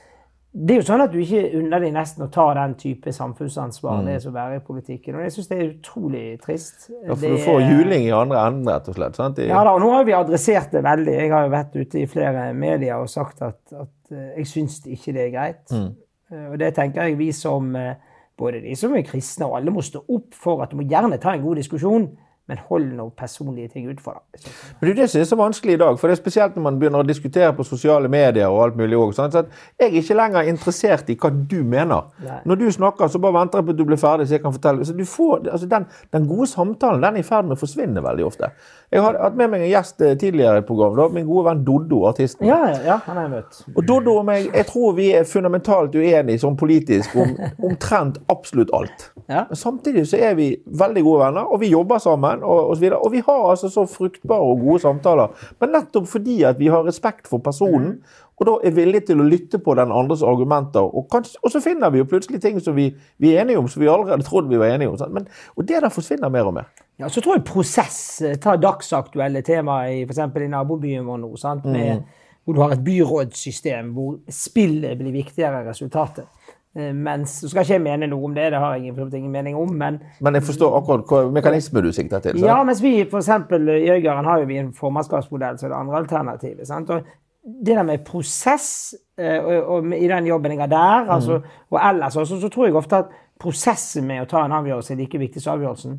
det 0.57 0.73
er 0.73 0.79
jo 0.81 0.85
sånn 0.89 1.03
at 1.05 1.13
du 1.13 1.19
ikke 1.21 1.43
unner 1.59 1.83
deg 1.85 1.93
nesten 1.93 2.25
å 2.25 2.31
ta 2.33 2.47
den 2.57 2.75
type 2.81 3.13
samfunnsansvar 3.13 3.99
det 4.07 4.15
er 4.17 4.23
som 4.25 4.33
være 4.33 4.57
i 4.57 4.63
politikken. 4.65 5.19
Og 5.19 5.27
jeg 5.27 5.35
syns 5.35 5.51
det 5.51 5.59
er 5.59 5.67
utrolig 5.67 6.23
trist. 6.41 6.87
Ja, 6.95 7.11
for 7.11 7.21
Det 7.21 7.33
du 7.35 7.43
får 7.45 7.61
juling 7.67 8.07
i 8.07 8.15
andre 8.17 8.45
enden, 8.49 8.71
rett 8.71 8.89
og 8.89 8.97
slett. 8.97 9.19
Sant? 9.21 9.43
I, 9.43 9.51
ja 9.51 9.61
da, 9.67 9.75
og 9.77 9.85
nå 9.85 9.91
har 9.93 10.07
vi 10.09 10.15
adressert 10.17 10.73
det 10.73 10.81
veldig. 10.87 11.17
Jeg 11.19 11.33
har 11.35 11.45
jo 11.45 11.53
vært 11.53 11.77
ute 11.77 12.01
i 12.01 12.09
flere 12.09 12.47
medier 12.57 12.97
og 12.97 13.13
sagt 13.13 13.45
at, 13.45 13.61
at 13.77 14.17
eh, 14.17 14.31
jeg 14.39 14.49
syns 14.55 14.79
ikke 14.89 15.13
det 15.19 15.25
er 15.27 15.35
greit. 15.35 15.65
Mm. 15.77 15.91
Og 16.55 16.57
det 16.63 16.73
tenker 16.79 17.05
jeg 17.05 17.19
vi 17.21 17.29
som 17.37 17.77
eh, 17.77 18.01
både 18.41 18.65
de 18.65 18.79
som 18.81 18.97
er 18.97 19.05
kristne 19.07 19.51
og 19.51 19.59
alle 19.61 19.75
må 19.75 19.85
stå 19.85 20.07
opp 20.09 20.41
for 20.41 20.65
at 20.65 20.73
du 20.73 20.81
må 20.81 20.89
gjerne 20.89 21.21
ta 21.21 21.37
en 21.37 21.45
god 21.45 21.61
diskusjon, 21.61 22.09
men 22.47 22.61
hold 22.69 22.93
nå 22.95 23.09
personlige 23.19 23.73
ting 23.75 23.89
utenfor. 23.89 24.21
da. 24.21 24.51
Men 24.79 24.89
det 24.89 24.93
er 24.93 25.01
det 25.03 25.09
som 25.11 25.21
er 25.21 25.25
så 25.31 25.39
vanskelig 25.41 25.75
i 25.75 25.81
dag, 25.83 25.99
for 25.99 26.09
det 26.09 26.17
er 26.17 26.21
spesielt 26.21 26.57
når 26.57 26.63
man 26.63 26.79
begynner 26.79 27.03
å 27.03 27.07
diskutere 27.07 27.51
på 27.57 27.67
sosiale 27.67 28.09
medier 28.13 28.47
og 28.47 28.63
alt 28.63 28.79
mulig 28.79 28.99
også, 28.99 29.17
sånn, 29.19 29.33
Så 29.33 29.43
at 29.43 29.49
jeg 29.81 29.89
er 29.91 29.99
ikke 30.03 30.19
lenger 30.21 30.51
interessert 30.53 31.11
i 31.11 31.17
hva 31.19 31.31
du 31.35 31.59
mener. 31.65 32.13
Nei. 32.23 32.39
Når 32.47 32.61
du 32.61 32.67
snakker, 32.79 33.11
så 33.11 33.19
bare 33.23 33.39
venter 33.41 33.59
jeg 33.59 33.67
på 33.67 33.75
at 33.75 33.81
du 33.81 33.85
blir 33.89 34.01
ferdig, 34.01 34.29
så 34.29 34.37
jeg 34.39 34.45
kan 34.45 34.55
fortelle. 34.55 34.87
Så 34.87 34.95
du 34.97 35.05
får, 35.05 35.49
altså 35.53 35.67
den, 35.71 35.87
den 36.15 36.29
gode 36.31 36.47
samtalen 36.51 37.03
den 37.03 37.19
er 37.19 37.25
i 37.25 37.27
ferd 37.27 37.49
med 37.49 37.59
å 37.59 37.63
forsvinne 37.65 38.05
veldig 38.05 38.27
ofte. 38.29 38.53
Jeg 38.95 39.03
har 39.03 39.19
hatt 39.19 39.35
med 39.35 39.51
meg 39.51 39.65
en 39.67 39.71
gjest 39.73 40.01
eh, 40.07 40.15
tidligere 40.15 40.61
i 40.61 40.63
et 40.63 40.69
program, 40.69 40.95
da, 40.95 41.09
min 41.11 41.27
gode 41.27 41.49
venn 41.49 41.65
Doddo, 41.67 42.05
artisten. 42.07 42.47
Ja, 42.47 42.61
ja, 42.71 42.79
ja, 42.87 42.97
han 43.09 43.19
har 43.19 43.27
jeg 43.27 43.33
møtt. 43.35 43.59
Og 43.75 43.83
Doddo 43.89 44.15
og 44.21 44.27
meg, 44.29 44.47
jeg 44.55 44.69
tror 44.71 44.95
vi 44.95 45.09
er 45.19 45.27
fundamentalt 45.27 45.97
uenige 45.99 46.45
sånn 46.45 46.59
politisk 46.61 47.17
om 47.19 47.35
omtrent 47.67 48.21
absolutt 48.31 48.71
alt. 48.77 49.09
Ja. 49.27 49.49
Men 49.49 49.59
samtidig 49.59 50.07
så 50.07 50.21
er 50.23 50.37
vi 50.39 50.53
veldig 50.67 51.03
gode 51.03 51.25
venner, 51.25 51.51
og 51.51 51.61
vi 51.65 51.73
jobber 51.73 51.99
sammen. 52.03 52.36
Og, 52.43 52.69
og, 52.69 52.77
så 52.77 52.81
videre. 52.81 52.99
og 52.99 53.13
vi 53.13 53.23
har 53.27 53.51
altså 53.51 53.69
så 53.73 53.87
fruktbare 53.87 54.41
og 54.41 54.61
gode 54.61 54.81
samtaler. 54.85 55.49
Men 55.61 55.75
nettopp 55.77 56.09
fordi 56.09 56.43
at 56.43 56.59
vi 56.59 56.71
har 56.73 56.87
respekt 56.87 57.29
for 57.29 57.39
personen, 57.39 57.99
og 58.37 58.47
da 58.47 58.55
er 58.69 58.75
villige 58.77 59.07
til 59.09 59.21
å 59.23 59.27
lytte 59.27 59.59
på 59.65 59.75
den 59.79 59.93
andres 59.95 60.23
argumenter. 60.27 60.85
Og, 60.85 61.07
kanskje, 61.13 61.39
og 61.41 61.53
så 61.55 61.63
finner 61.65 61.93
vi 61.93 62.03
jo 62.03 62.09
plutselig 62.09 62.43
ting 62.45 62.59
som 62.61 62.77
vi, 62.77 62.91
vi 63.23 63.33
er 63.33 63.45
enige 63.45 63.63
om, 63.63 63.69
som 63.69 63.81
vi 63.81 63.89
allerede 63.89 64.27
trodde 64.27 64.53
vi 64.53 64.61
var 64.61 64.75
enige 64.75 64.93
om. 64.93 64.99
Men, 65.15 65.29
og 65.57 65.69
det 65.69 65.81
der 65.83 65.93
forsvinner 65.93 66.33
mer 66.33 66.51
og 66.51 66.59
mer. 66.59 66.69
Ja, 67.01 67.09
så 67.09 67.21
tror 67.25 67.39
jeg 67.39 67.47
prosess. 67.49 67.99
tar 68.21 68.39
Ta 68.45 68.57
dagsaktuelle 68.61 69.43
temaer 69.45 69.95
i 69.95 70.05
f.eks. 70.05 70.21
i 70.21 70.53
nabobyen 70.53 71.09
vår 71.09 71.21
nå. 71.25 71.33
Sant? 71.41 71.65
Med, 71.65 72.05
Hvor 72.45 72.55
du 72.55 72.61
har 72.61 72.77
et 72.77 72.85
byrådssystem 72.85 73.89
hvor 73.97 74.21
spillet 74.31 74.99
blir 75.01 75.17
viktigere 75.17 75.63
enn 75.63 75.67
resultatet. 75.67 76.29
Eh, 76.77 76.93
Mens, 76.93 77.31
så 77.41 77.49
skal 77.49 77.63
ikke 77.65 77.73
jeg 77.79 77.83
mene 77.87 78.07
noe 78.11 78.25
om 78.29 78.35
det, 78.37 78.51
det 78.53 78.59
har 78.61 78.75
jeg 78.77 78.93
ingen 78.93 79.31
mening 79.33 79.57
om. 79.57 79.71
Men 79.73 80.01
Men 80.21 80.35
jeg 80.35 80.43
forstår 80.43 80.75
akkurat 80.77 81.07
hva 81.09 81.31
mekanisme 81.33 81.81
du 81.83 81.93
sikter 81.93 82.21
til. 82.21 82.39
Så. 82.39 82.45
ja, 82.47 82.63
mens 82.65 82.83
vi 82.83 83.01
f.eks. 83.01 83.29
i 83.29 83.91
Øygarden 83.91 84.25
har 84.29 84.39
jo 84.43 84.45
vi 84.47 84.59
en 84.59 84.73
formannskapsmodell 84.73 85.59
som 85.59 85.71
det 85.71 85.77
andre 85.79 85.97
alternativet. 85.97 86.67
Sant? 86.69 86.91
Og 86.91 87.01
det 87.65 87.77
der 87.77 87.83
med 87.83 88.05
prosess 88.05 88.95
eh, 89.19 89.39
og, 89.45 89.69
og 89.77 89.95
i 89.95 90.09
den 90.09 90.27
jobben 90.27 90.53
jeg 90.53 90.61
har 90.61 90.67
der, 90.69 91.13
altså, 91.15 91.41
og 91.71 91.81
ellers 91.91 92.17
også, 92.17 92.41
så 92.41 92.49
tror 92.49 92.67
jeg 92.67 92.75
ofte 92.75 92.97
at 92.97 93.15
prosessen 93.41 94.05
med 94.07 94.23
å 94.25 94.27
ta 94.29 94.45
en 94.45 94.53
avgjørelse 94.53 94.93
er 94.95 94.99
like 95.01 95.19
viktig 95.21 95.41
som 95.43 95.55
avgjørelsen. 95.57 95.97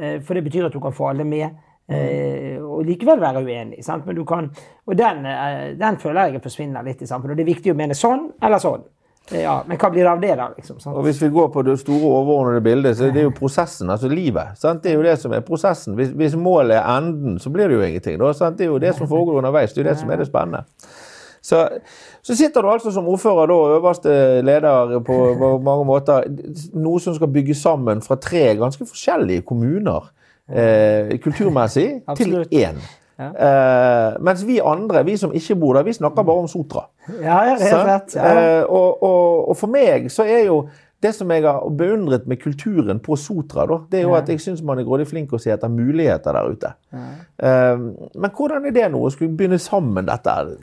Eh, 0.00 0.20
For 0.20 0.34
det 0.34 0.44
betyr 0.44 0.66
at 0.66 0.72
du 0.74 0.80
kan 0.80 0.92
få 0.92 1.08
alle 1.12 1.24
med. 1.24 1.48
eh, 1.88 2.58
Og 2.60 2.84
likevel 2.84 3.20
være 3.20 3.40
uenig. 3.44 3.80
Sant? 3.84 4.04
Men 4.06 4.16
du 4.16 4.24
kan, 4.24 4.50
og 4.86 4.96
den, 4.98 5.24
eh, 5.26 5.72
den 5.78 5.96
føler 5.96 6.32
jeg 6.34 6.42
forsvinner 6.42 6.82
litt 6.84 7.02
i 7.02 7.06
samfunnet. 7.06 7.30
Og 7.32 7.36
det 7.38 7.46
er 7.46 7.54
viktig 7.54 7.72
å 7.72 7.76
mene 7.78 7.94
sånn 7.94 8.28
eller 8.42 8.58
sånn. 8.58 8.82
Ja, 9.34 9.58
men 9.68 9.76
hva 9.76 9.90
blir 9.92 10.06
det 10.06 10.10
av 10.10 10.20
det, 10.22 10.34
da? 10.40 10.46
liksom? 10.56 10.78
Sant? 10.80 10.96
Og 10.96 11.04
hvis 11.04 11.20
vi 11.22 11.28
går 11.32 11.50
på 11.52 11.62
det 11.66 11.74
store 11.82 12.12
overordnede 12.20 12.62
bildet, 12.64 12.96
så 12.96 13.08
er 13.08 13.12
det 13.16 13.26
jo 13.26 13.34
prosessen, 13.36 13.90
altså 13.92 14.08
livet. 14.08 14.56
Sant? 14.60 14.80
Det 14.84 14.92
er 14.92 14.96
jo 14.96 15.04
det 15.04 15.18
som 15.20 15.34
er 15.36 15.44
prosessen. 15.44 15.98
Hvis, 15.98 16.14
hvis 16.16 16.36
målet 16.38 16.78
er 16.78 16.88
enden, 16.96 17.36
så 17.42 17.52
blir 17.52 17.68
det 17.68 17.76
jo 17.76 17.84
ingenting. 17.84 18.16
Da? 18.20 18.32
Det 18.56 18.64
er 18.64 18.72
jo 18.72 18.80
det 18.82 18.94
som 18.96 19.10
foregår 19.10 19.42
underveis. 19.42 19.74
Det 19.74 19.82
er 19.82 19.84
jo 19.84 19.90
det 19.90 19.98
som 20.00 20.12
er 20.14 20.22
det 20.22 20.28
spennende. 20.30 20.64
Så, 21.48 21.62
så 22.22 22.36
sitter 22.36 22.62
du 22.62 22.70
altså 22.72 22.90
som 22.92 23.06
ordfører 23.08 23.48
da, 23.48 23.58
øverste 23.76 24.14
leder 24.44 24.98
på, 25.06 25.18
på 25.38 25.50
mange 25.64 25.84
måter, 25.88 26.26
noe 26.76 27.00
som 27.00 27.14
skal 27.16 27.30
bygge 27.32 27.56
sammen 27.56 28.02
fra 28.04 28.18
tre 28.20 28.50
ganske 28.58 28.84
forskjellige 28.88 29.44
kommuner 29.48 30.10
eh, 30.50 31.14
kulturmessig 31.22 31.86
til 31.86 32.10
Absolutt. 32.10 32.52
Én. 33.18 33.32
Eh, 33.34 34.16
mens 34.22 34.44
vi 34.46 34.60
andre, 34.60 35.04
vi 35.04 35.16
som 35.16 35.32
ikke 35.34 35.56
bor 35.60 35.74
der, 35.74 35.82
vi 35.86 35.92
snakker 35.96 36.22
bare 36.24 36.44
om 36.44 36.48
Sotra. 36.48 36.84
Ja, 37.20 37.40
ja, 37.48 37.56
helt 37.58 37.86
rett. 37.88 38.14
Ja. 38.14 38.28
Eh, 38.60 38.64
og, 38.68 39.02
og, 39.02 39.48
og 39.50 39.56
for 39.56 39.66
meg 39.74 40.06
så 40.14 40.22
er 40.28 40.44
jo 40.46 40.60
det 41.02 41.12
som 41.14 41.30
jeg 41.30 41.44
har 41.46 41.62
beundret 41.78 42.24
med 42.26 42.40
kulturen 42.42 42.98
på 42.98 43.14
Sotra, 43.16 43.66
da, 43.70 43.76
det 43.90 44.00
er 44.00 44.02
jo 44.08 44.14
Ja. 44.16 44.18
at 44.22 44.28
jeg 44.28 44.40
syns 44.42 44.62
man 44.66 44.78
er 44.80 44.84
grådig 44.88 45.06
flink 45.06 45.30
å 45.32 45.38
se 45.38 45.50
etter 45.54 45.68
muligheter 45.70 46.32
der 46.34 46.48
ute. 46.50 46.72
Eh, 46.94 47.76
men 48.18 48.30
hvordan 48.34 48.66
er 48.66 48.74
det 48.74 48.88
nå 48.90 49.04
å 49.06 49.10
skulle 49.14 49.36
begynne 49.36 49.58
sammen 49.62 50.06
dette? 50.06 50.58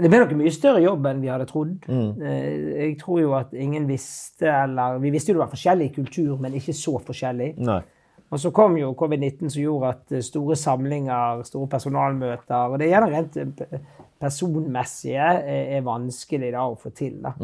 det 0.00 0.08
ble 0.10 0.18
nok 0.18 0.32
mye 0.34 0.50
større 0.50 0.80
jobb 0.82 1.04
enn 1.06 1.20
vi 1.22 1.28
hadde 1.30 1.44
trodd. 1.46 1.76
Mm. 1.86 2.22
Eh, 2.22 2.86
Jeg 2.86 2.96
tror 2.98 3.20
jo 3.20 3.34
at 3.38 3.52
ingen 3.54 3.86
visste, 3.86 4.48
eller 4.50 4.98
Vi 4.98 5.10
visste 5.14 5.30
jo 5.30 5.38
det 5.38 5.44
var 5.44 5.52
forskjellig 5.54 5.92
kultur, 5.94 6.36
men 6.40 6.54
ikke 6.58 6.74
så 6.74 6.96
forskjellig. 7.06 7.52
Nei. 7.58 7.82
Og 8.30 8.40
så 8.42 8.50
kom 8.50 8.76
jo 8.78 8.94
covid-19 8.98 9.52
som 9.52 9.62
gjorde 9.62 9.92
at 9.94 10.16
eh, 10.16 10.24
store 10.24 10.56
samlinger, 10.58 11.44
store 11.46 11.68
personalmøter 11.70 12.72
Og 12.72 12.78
det 12.78 12.88
er 12.88 12.96
gjerne 12.96 13.12
rent 13.12 13.62
eh, 13.62 13.78
personmessige 14.20 15.20
er, 15.20 15.76
er 15.76 15.84
vanskelig 15.86 16.50
da 16.54 16.64
å 16.66 16.78
få 16.80 16.90
til. 16.96 17.20
da. 17.22 17.34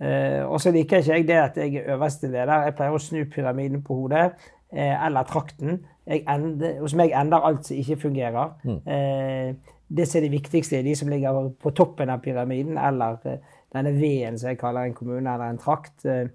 Eh, 0.00 0.40
og 0.46 0.60
så 0.62 0.72
liker 0.72 1.02
ikke 1.02 1.18
jeg 1.18 1.28
det 1.28 1.40
at 1.42 1.60
jeg 1.60 1.82
er 1.82 1.92
øverste 1.96 2.30
leder. 2.30 2.68
Jeg 2.68 2.76
pleier 2.78 2.96
å 2.96 3.02
snu 3.02 3.24
pyramiden 3.32 3.82
på 3.84 3.98
hodet. 4.02 4.30
Eh, 4.72 5.06
eller 5.06 5.26
trakten. 5.26 5.80
Jeg 6.06 6.22
ender, 6.30 6.78
hos 6.80 6.94
meg 6.98 7.12
ender 7.14 7.42
alt 7.46 7.66
som 7.66 7.76
ikke 7.76 7.98
fungerer. 8.06 8.52
Eh, 8.86 9.54
det 9.90 10.06
som 10.06 10.20
er 10.20 10.28
det 10.28 10.32
viktigste, 10.36 10.78
er 10.78 10.86
de 10.86 10.94
som 10.96 11.08
ligger 11.10 11.48
på 11.62 11.72
toppen 11.74 12.10
av 12.10 12.22
pyramiden, 12.22 12.78
eller 12.78 13.18
eh, 13.26 13.56
denne 13.74 13.92
V-en 13.96 14.38
som 14.38 14.52
jeg 14.52 14.60
kaller 14.60 14.86
en 14.86 14.94
kommune 14.94 15.32
eller 15.32 15.50
en 15.50 15.58
trakt. 15.58 16.04
Eh, 16.06 16.30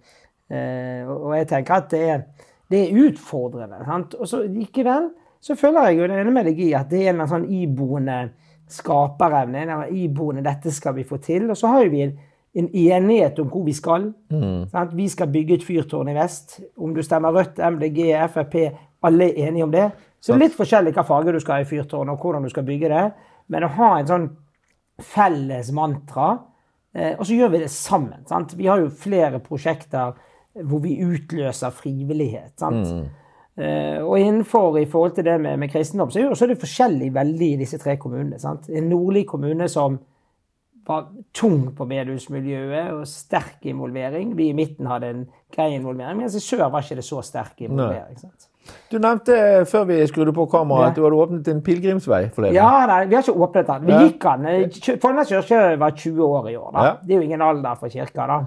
eh, 0.51 1.07
og 1.07 1.37
jeg 1.37 1.47
tenker 1.53 1.79
at 1.79 1.87
det 1.93 2.01
er, 2.09 2.25
det 2.71 2.81
er 2.81 2.99
utfordrende. 3.07 3.83
Sant? 3.85 4.15
Og 4.19 4.29
så 4.29 4.41
likevel 4.43 5.09
så 5.45 5.55
føler 5.55 5.89
jeg 5.89 5.99
jo 5.99 6.07
det 6.09 6.21
ene 6.21 6.31
med 6.33 6.47
deg 6.49 6.61
i 6.65 6.71
at 6.73 6.89
det 6.89 7.03
er 7.05 7.11
en 7.13 7.27
sånn 7.29 7.45
iboende 7.53 8.15
skaperevne. 8.71 9.61
En 9.61 9.83
iboende 9.93 10.41
'dette 10.45 10.73
skal 10.73 10.95
vi 10.95 11.03
få 11.05 11.19
til'. 11.21 11.49
Og 11.49 11.57
så 11.57 11.69
har 11.69 11.83
jo 11.83 11.91
vi 11.91 12.01
en, 12.01 12.15
en 12.55 12.69
enighet 12.73 13.39
om 13.39 13.51
hvor 13.53 13.65
vi 13.65 13.73
skal. 13.73 14.11
Sant? 14.71 14.95
Vi 14.97 15.07
skal 15.07 15.29
bygge 15.29 15.59
et 15.59 15.67
fyrtårn 15.67 16.09
i 16.09 16.17
vest. 16.17 16.59
Om 16.77 16.95
du 16.95 17.03
stemmer 17.03 17.31
Rødt, 17.35 17.61
MDG, 17.61 18.15
Frp, 18.33 18.55
alle 19.03 19.29
er 19.29 19.47
enige 19.47 19.63
om 19.63 19.71
det. 19.71 19.91
Så 20.19 20.33
det 20.33 20.39
er 20.39 20.47
litt 20.47 20.57
forskjellig 20.57 20.95
hva 20.95 21.05
farge 21.05 21.35
du 21.35 21.39
skal 21.39 21.59
ha 21.59 21.61
i 21.61 21.69
fyrtårnet, 21.69 22.15
og 22.15 22.21
hvordan 22.21 22.43
du 22.43 22.49
skal 22.49 22.65
bygge 22.65 22.89
det. 22.89 23.05
Men 23.47 23.67
å 23.67 23.73
ha 23.77 23.89
en 23.99 24.07
sånn 24.09 24.29
felles 24.97 25.69
mantra, 25.75 26.39
eh, 26.95 27.13
og 27.19 27.25
så 27.27 27.35
gjør 27.35 27.51
vi 27.53 27.59
det 27.61 27.69
sammen. 27.69 28.25
Sant? 28.25 28.55
Vi 28.57 28.65
har 28.65 28.81
jo 28.81 28.89
flere 28.89 29.39
prosjekter 29.43 30.15
hvor 30.63 30.79
vi 30.79 30.95
utløser 31.03 31.69
frivillighet. 31.75 32.53
Sant? 32.59 32.87
Eh, 33.57 34.01
og 34.03 34.19
innenfor 34.19 34.77
i 34.81 34.85
forhold 34.85 35.15
til 35.15 35.25
det 35.25 35.37
med, 35.41 35.57
med 35.59 35.69
kristendom, 35.71 36.11
så 36.11 36.43
er 36.43 36.51
det 36.51 36.59
forskjellig 36.59 37.13
veldig 37.15 37.53
i 37.53 37.61
disse 37.63 37.77
tre 37.79 37.97
kommunene. 37.97 38.39
Sant? 38.39 38.69
En 38.69 38.89
nordlig 38.91 39.25
kommune 39.27 39.67
som 39.71 39.99
var 40.87 41.07
tung 41.33 41.71
på 41.75 41.85
bedehusmiljøet 41.89 42.91
og 42.93 43.07
sterk 43.09 43.63
involvering. 43.65 44.35
Vi 44.37 44.49
i 44.51 44.53
midten 44.57 44.85
hadde 44.85 45.07
en 45.09 45.23
grei 45.55 45.71
involvering, 45.75 46.19
mens 46.19 46.35
i 46.37 46.43
sør 46.43 46.67
var 46.69 46.83
ikke 46.85 46.99
det 46.99 47.07
så 47.07 47.23
sterk 47.25 47.63
involvering. 47.65 48.19
Sant? 48.21 48.49
Du 48.91 48.97
nevnte 48.97 49.35
før 49.69 49.83
vi 49.89 49.97
skrudde 50.09 50.33
på 50.33 50.45
kameraet 50.49 50.91
at 50.91 50.97
du 50.97 51.03
hadde 51.05 51.17
åpnet 51.21 51.49
en 51.51 51.61
pilegrimsvei 51.65 52.21
forleden. 52.33 52.57
Ja, 52.57 52.85
nei, 52.89 53.01
vi 53.09 53.17
har 53.17 53.25
ikke 53.25 53.45
åpnet 53.47 53.67
den. 53.69 53.89
Vi 53.89 53.97
gikk 54.07 54.23
den. 54.25 54.45
Eh, 54.51 54.99
Follnes 55.01 55.29
kirke 55.29 55.59
var 55.81 55.97
20 55.97 56.23
år 56.25 56.49
i 56.49 56.55
år. 56.57 56.69
da. 56.73 56.85
Ja. 56.85 56.95
Det 57.01 57.13
er 57.13 57.21
jo 57.21 57.27
ingen 57.29 57.41
alder 57.45 57.75
for 57.81 57.93
kirka, 57.93 58.25
da. 58.29 58.39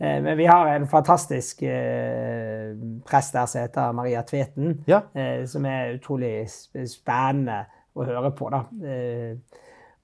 Eh, 0.00 0.22
Men 0.22 0.36
vi 0.38 0.44
har 0.44 0.66
en 0.74 0.86
fantastisk 0.86 1.62
eh, 1.62 2.74
prest 3.06 3.32
der 3.34 3.46
som 3.46 3.60
heter 3.60 3.92
Maria 3.92 4.22
Tveten, 4.22 4.80
Ja. 4.86 5.00
eh, 5.14 5.44
som 5.46 5.64
er 5.66 5.94
utrolig 5.98 6.48
spennende 6.86 7.64
å 7.96 8.04
høre 8.04 8.30
på. 8.34 8.50
da. 8.50 8.64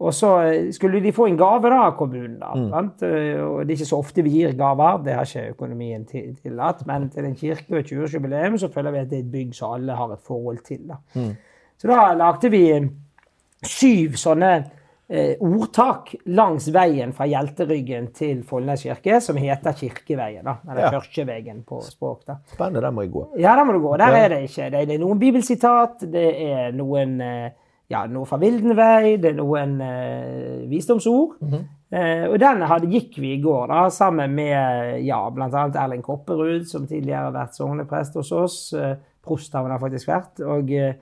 Og 0.00 0.14
så 0.14 0.28
skulle 0.72 1.00
de 1.02 1.12
få 1.12 1.26
en 1.28 1.36
gave 1.36 1.68
da 1.68 1.80
av 1.86 1.96
kommunen. 1.98 2.38
da, 2.40 2.54
Mm. 2.54 2.72
Og 2.72 3.66
det 3.66 3.72
er 3.72 3.76
ikke 3.76 3.86
så 3.90 3.98
ofte 3.98 4.22
vi 4.22 4.30
gir 4.30 4.52
gaver, 4.56 5.02
det 5.04 5.12
har 5.14 5.24
ikke 5.24 5.50
økonomien 5.54 6.06
til- 6.06 6.36
tillatt. 6.42 6.86
Men 6.86 7.10
til 7.10 7.24
en 7.24 7.34
kirke 7.34 7.70
og 7.72 7.78
et 7.78 7.86
20-årsjubileum 7.86 8.56
så 8.58 8.68
føler 8.72 8.90
vi 8.92 8.98
at 8.98 9.10
det 9.10 9.16
er 9.18 9.22
et 9.22 9.32
bygg 9.32 9.54
som 9.54 9.72
alle 9.74 9.92
har 9.96 10.12
et 10.12 10.20
forhold 10.20 10.64
til. 10.64 10.88
da. 10.88 10.94
Mm. 11.14 11.36
Så 11.78 11.88
da 11.88 12.14
lagde 12.14 12.50
vi 12.50 12.88
syv 13.64 14.12
sånne 14.16 14.70
ordtak 15.42 16.12
langs 16.30 16.68
veien 16.72 17.12
fra 17.16 17.26
Hjelteryggen 17.26 18.10
til 18.14 18.42
Follnes 18.46 18.84
kirke, 18.86 19.20
som 19.20 19.36
heter 19.36 19.72
Kirkeveien. 19.74 20.44
da, 20.44 20.58
Eller 20.70 20.92
Ja. 20.92 21.00
Kirkeveien 21.00 21.64
på 21.66 21.80
språk. 21.82 22.24
da. 22.26 22.36
Spennende, 22.46 22.80
der 22.80 22.90
må 22.92 23.02
jeg 23.02 23.10
gå. 23.12 23.28
Ja, 23.38 23.56
der 23.56 23.64
må 23.64 23.72
du 23.72 23.80
gå. 23.80 23.96
Der 23.98 24.06
Ja. 24.10 24.24
er 24.24 24.28
det 24.28 24.42
ikke. 24.50 24.70
Det 24.70 24.90
er, 24.94 24.98
noen 24.98 25.18
bibelsitat, 25.18 26.00
det 26.12 26.40
er 26.40 26.72
noen 26.72 27.20
eh, 27.20 27.50
ja, 27.90 28.06
noe 28.06 28.24
fra 28.24 28.36
Vildenvei, 28.38 29.16
det 29.20 29.32
er 29.32 29.34
noen 29.34 29.80
eh, 29.80 30.68
visdomsord. 30.70 31.36
eh, 31.92 32.28
og 32.28 32.38
den 32.38 32.60
hadde, 32.62 32.86
gikk 32.86 33.18
vi 33.18 33.34
i 33.34 33.42
går 33.42 33.66
da, 33.66 33.88
sammen 33.90 34.32
med 34.32 35.02
ja, 35.04 35.28
bl.a. 35.30 35.70
Erling 35.74 36.02
Kopperud, 36.02 36.68
som 36.68 36.86
tidligere 36.86 37.24
har 37.24 37.32
vært 37.32 37.54
sogneprest 37.58 38.14
hos 38.14 38.30
oss. 38.32 38.72
Eh, 38.74 38.94
prost 39.26 39.52
har 39.52 39.68
han 39.68 39.80
faktisk 39.80 40.06
vært. 40.06 40.40
og 40.46 40.70
eh, 40.70 40.94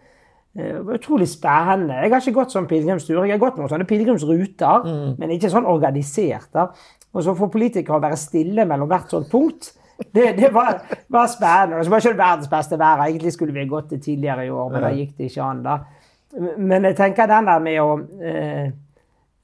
det 0.57 0.69
var 0.85 0.97
utrolig 0.97 1.29
spennende. 1.31 1.99
Jeg 2.03 2.11
har 2.11 2.23
ikke 2.23 2.39
gått 2.41 2.55
sånn 2.55 2.69
pilegrimstur. 2.71 3.19
Jeg 3.23 3.37
har 3.37 3.43
gått 3.43 3.59
noen 3.61 3.71
sånne 3.71 3.87
pilegrimsruter, 3.87 4.87
men 5.21 5.35
ikke 5.35 5.51
sånn 5.53 5.69
organisert. 5.69 6.49
da. 6.55 6.71
Og 7.15 7.25
så 7.25 7.35
får 7.37 7.51
politikere 7.53 7.99
å 7.99 8.03
være 8.03 8.19
stille 8.21 8.65
mellom 8.69 8.91
hvert 8.91 9.13
sånt 9.13 9.31
punkt, 9.31 9.73
det, 10.15 10.33
det 10.39 10.51
var, 10.55 10.83
var 11.11 11.27
spennende. 11.31 11.79
Og 11.79 11.85
så 11.85 11.91
var 11.91 12.03
ikke 12.03 12.15
det 12.15 12.23
verdens 12.23 12.51
beste 12.51 12.79
vær. 12.79 13.05
Egentlig 13.07 13.33
skulle 13.35 13.55
vi 13.55 13.69
gått 13.71 13.91
det 13.91 14.03
tidligere 14.03 14.47
i 14.47 14.51
år, 14.51 14.69
men 14.73 14.85
da 14.85 14.93
gikk 14.95 15.17
det 15.19 15.31
ikke 15.31 15.47
an. 15.47 15.63
da. 15.65 15.79
Men 16.59 16.85
jeg 16.85 16.97
tenker 16.99 17.31
den 17.31 17.49
der 17.49 17.63
med 17.65 17.81
å 17.81 17.89
eh, 18.21 18.67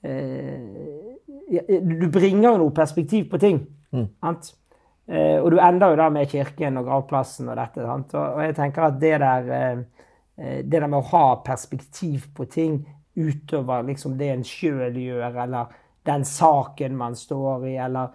eh, 0.05 1.81
Du 1.81 2.07
bringer 2.13 2.51
jo 2.51 2.59
noe 2.61 2.77
perspektiv 2.77 3.31
på 3.33 3.41
ting. 3.43 3.65
Mm. 3.95 4.07
Eh, 4.25 5.39
og 5.41 5.51
du 5.53 5.59
ender 5.61 5.93
jo 5.93 5.99
da 6.01 6.09
med 6.13 6.31
kirken 6.31 6.79
og 6.81 6.89
gravplassen 6.89 7.51
og 7.51 7.59
dette. 7.59 7.83
Sant? 7.85 8.15
Og, 8.15 8.41
jeg 8.45 8.57
tenker 8.57 8.89
at 8.89 9.01
det 9.01 9.15
der 9.25 9.51
eh, 9.51 9.67
eh, 9.73 9.94
det 10.37 10.81
der 10.81 10.87
med 10.87 10.99
å 10.99 11.09
ha 11.13 11.27
perspektiv 11.47 12.25
på 12.35 12.45
ting 12.51 12.81
utover 13.15 13.85
liksom 13.87 14.17
det 14.19 14.33
en 14.33 14.45
sjøl 14.47 14.97
gjør, 14.99 15.37
eller 15.45 15.75
den 16.07 16.25
saken 16.27 16.97
man 16.99 17.15
står 17.17 17.67
i, 17.71 17.77
eller 17.77 18.09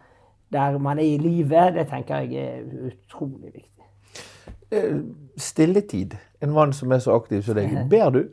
der 0.51 0.77
man 0.77 0.99
er 0.99 1.03
i 1.03 1.17
livet, 1.17 1.73
det 1.73 1.88
tenker 1.89 2.25
jeg 2.25 2.34
er 2.43 2.89
utrolig 2.89 3.53
viktig. 3.53 3.88
Eh, 4.71 4.99
Stilletid. 5.38 6.17
En 6.41 6.51
mann 6.51 6.73
som 6.73 6.91
er 6.91 6.99
så 7.03 7.15
aktiv 7.15 7.41
som 7.45 7.58
deg. 7.58 7.73
Ber 7.91 8.10
du? 8.13 8.23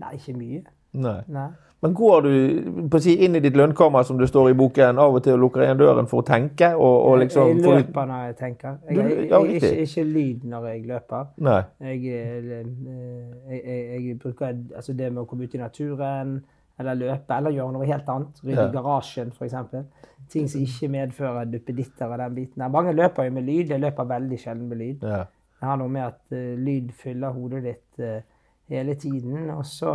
Nei, 0.00 0.14
ikke 0.18 0.34
mye. 0.36 0.64
Nei. 0.92 1.20
Nei. 1.32 1.50
Men 1.84 1.92
går 1.94 2.22
du 2.24 2.98
si, 3.04 3.12
inn 3.26 3.36
i 3.36 3.42
ditt 3.44 3.56
lønnkammer, 3.60 4.06
som 4.08 4.16
det 4.16 4.30
står 4.30 4.54
i 4.54 4.56
boken, 4.56 4.96
av 5.02 5.18
og 5.18 5.20
til 5.26 5.34
og 5.36 5.42
lukker 5.42 5.66
igjen 5.66 5.82
døren 5.82 6.06
for 6.08 6.22
å 6.22 6.24
tenke? 6.24 6.70
Og, 6.80 6.94
og 7.10 7.18
liksom 7.20 7.50
jeg 7.50 7.60
løper 7.60 8.08
når 8.08 8.22
jeg 8.30 8.36
tenker. 8.38 8.78
Jeg, 8.88 8.96
Du- 8.96 9.26
ja, 9.28 9.40
jeg, 9.44 9.58
ikke, 9.60 9.72
ikke 9.84 10.04
lyd 10.08 10.46
når 10.48 10.68
jeg 10.70 10.86
løper. 10.88 11.26
Nei. 11.44 11.60
Jeg, 11.84 12.00
eh, 12.08 12.64
jeg, 13.50 13.84
jeg, 14.06 14.18
bruker 14.22 14.54
altså 14.54 14.96
det 14.96 15.12
med 15.12 15.22
å 15.22 15.28
komme 15.28 15.44
ut 15.44 15.54
i 15.54 15.60
naturen, 15.60 16.34
eller 16.80 16.94
løpe, 16.98 17.36
eller 17.36 17.54
gjøre 17.54 17.72
noe 17.76 17.86
helt 17.92 18.08
annet. 18.16 18.40
Rydde 18.42 18.64
Ja. 18.64 18.70
garasjen, 18.80 19.32
f.eks. 19.36 19.54
Ting 20.32 20.48
som 20.48 20.64
ikke 20.64 20.88
medfører 20.88 21.44
duppeditter 21.52 22.08
og 22.08 22.18
den 22.18 22.34
biten. 22.34 22.64
Mange 22.72 22.96
løper 22.96 23.28
jo 23.28 23.30
med 23.36 23.44
lyd. 23.44 23.68
Jeg 23.76 23.80
løper 23.84 24.08
veldig 24.08 24.38
sjelden 24.40 24.68
med 24.72 24.80
lyd. 24.80 25.02
Ja. 25.04 25.24
Det 25.60 25.68
har 25.68 25.76
noe 25.76 25.88
med 25.88 26.02
at 26.02 26.32
uh, 26.32 26.56
lyd 26.58 26.90
fyller 26.96 27.36
hodet 27.36 27.62
ditt 27.64 28.00
uh, 28.00 28.22
hele 28.72 28.94
tiden. 28.94 29.50
Og 29.50 29.66
så, 29.68 29.92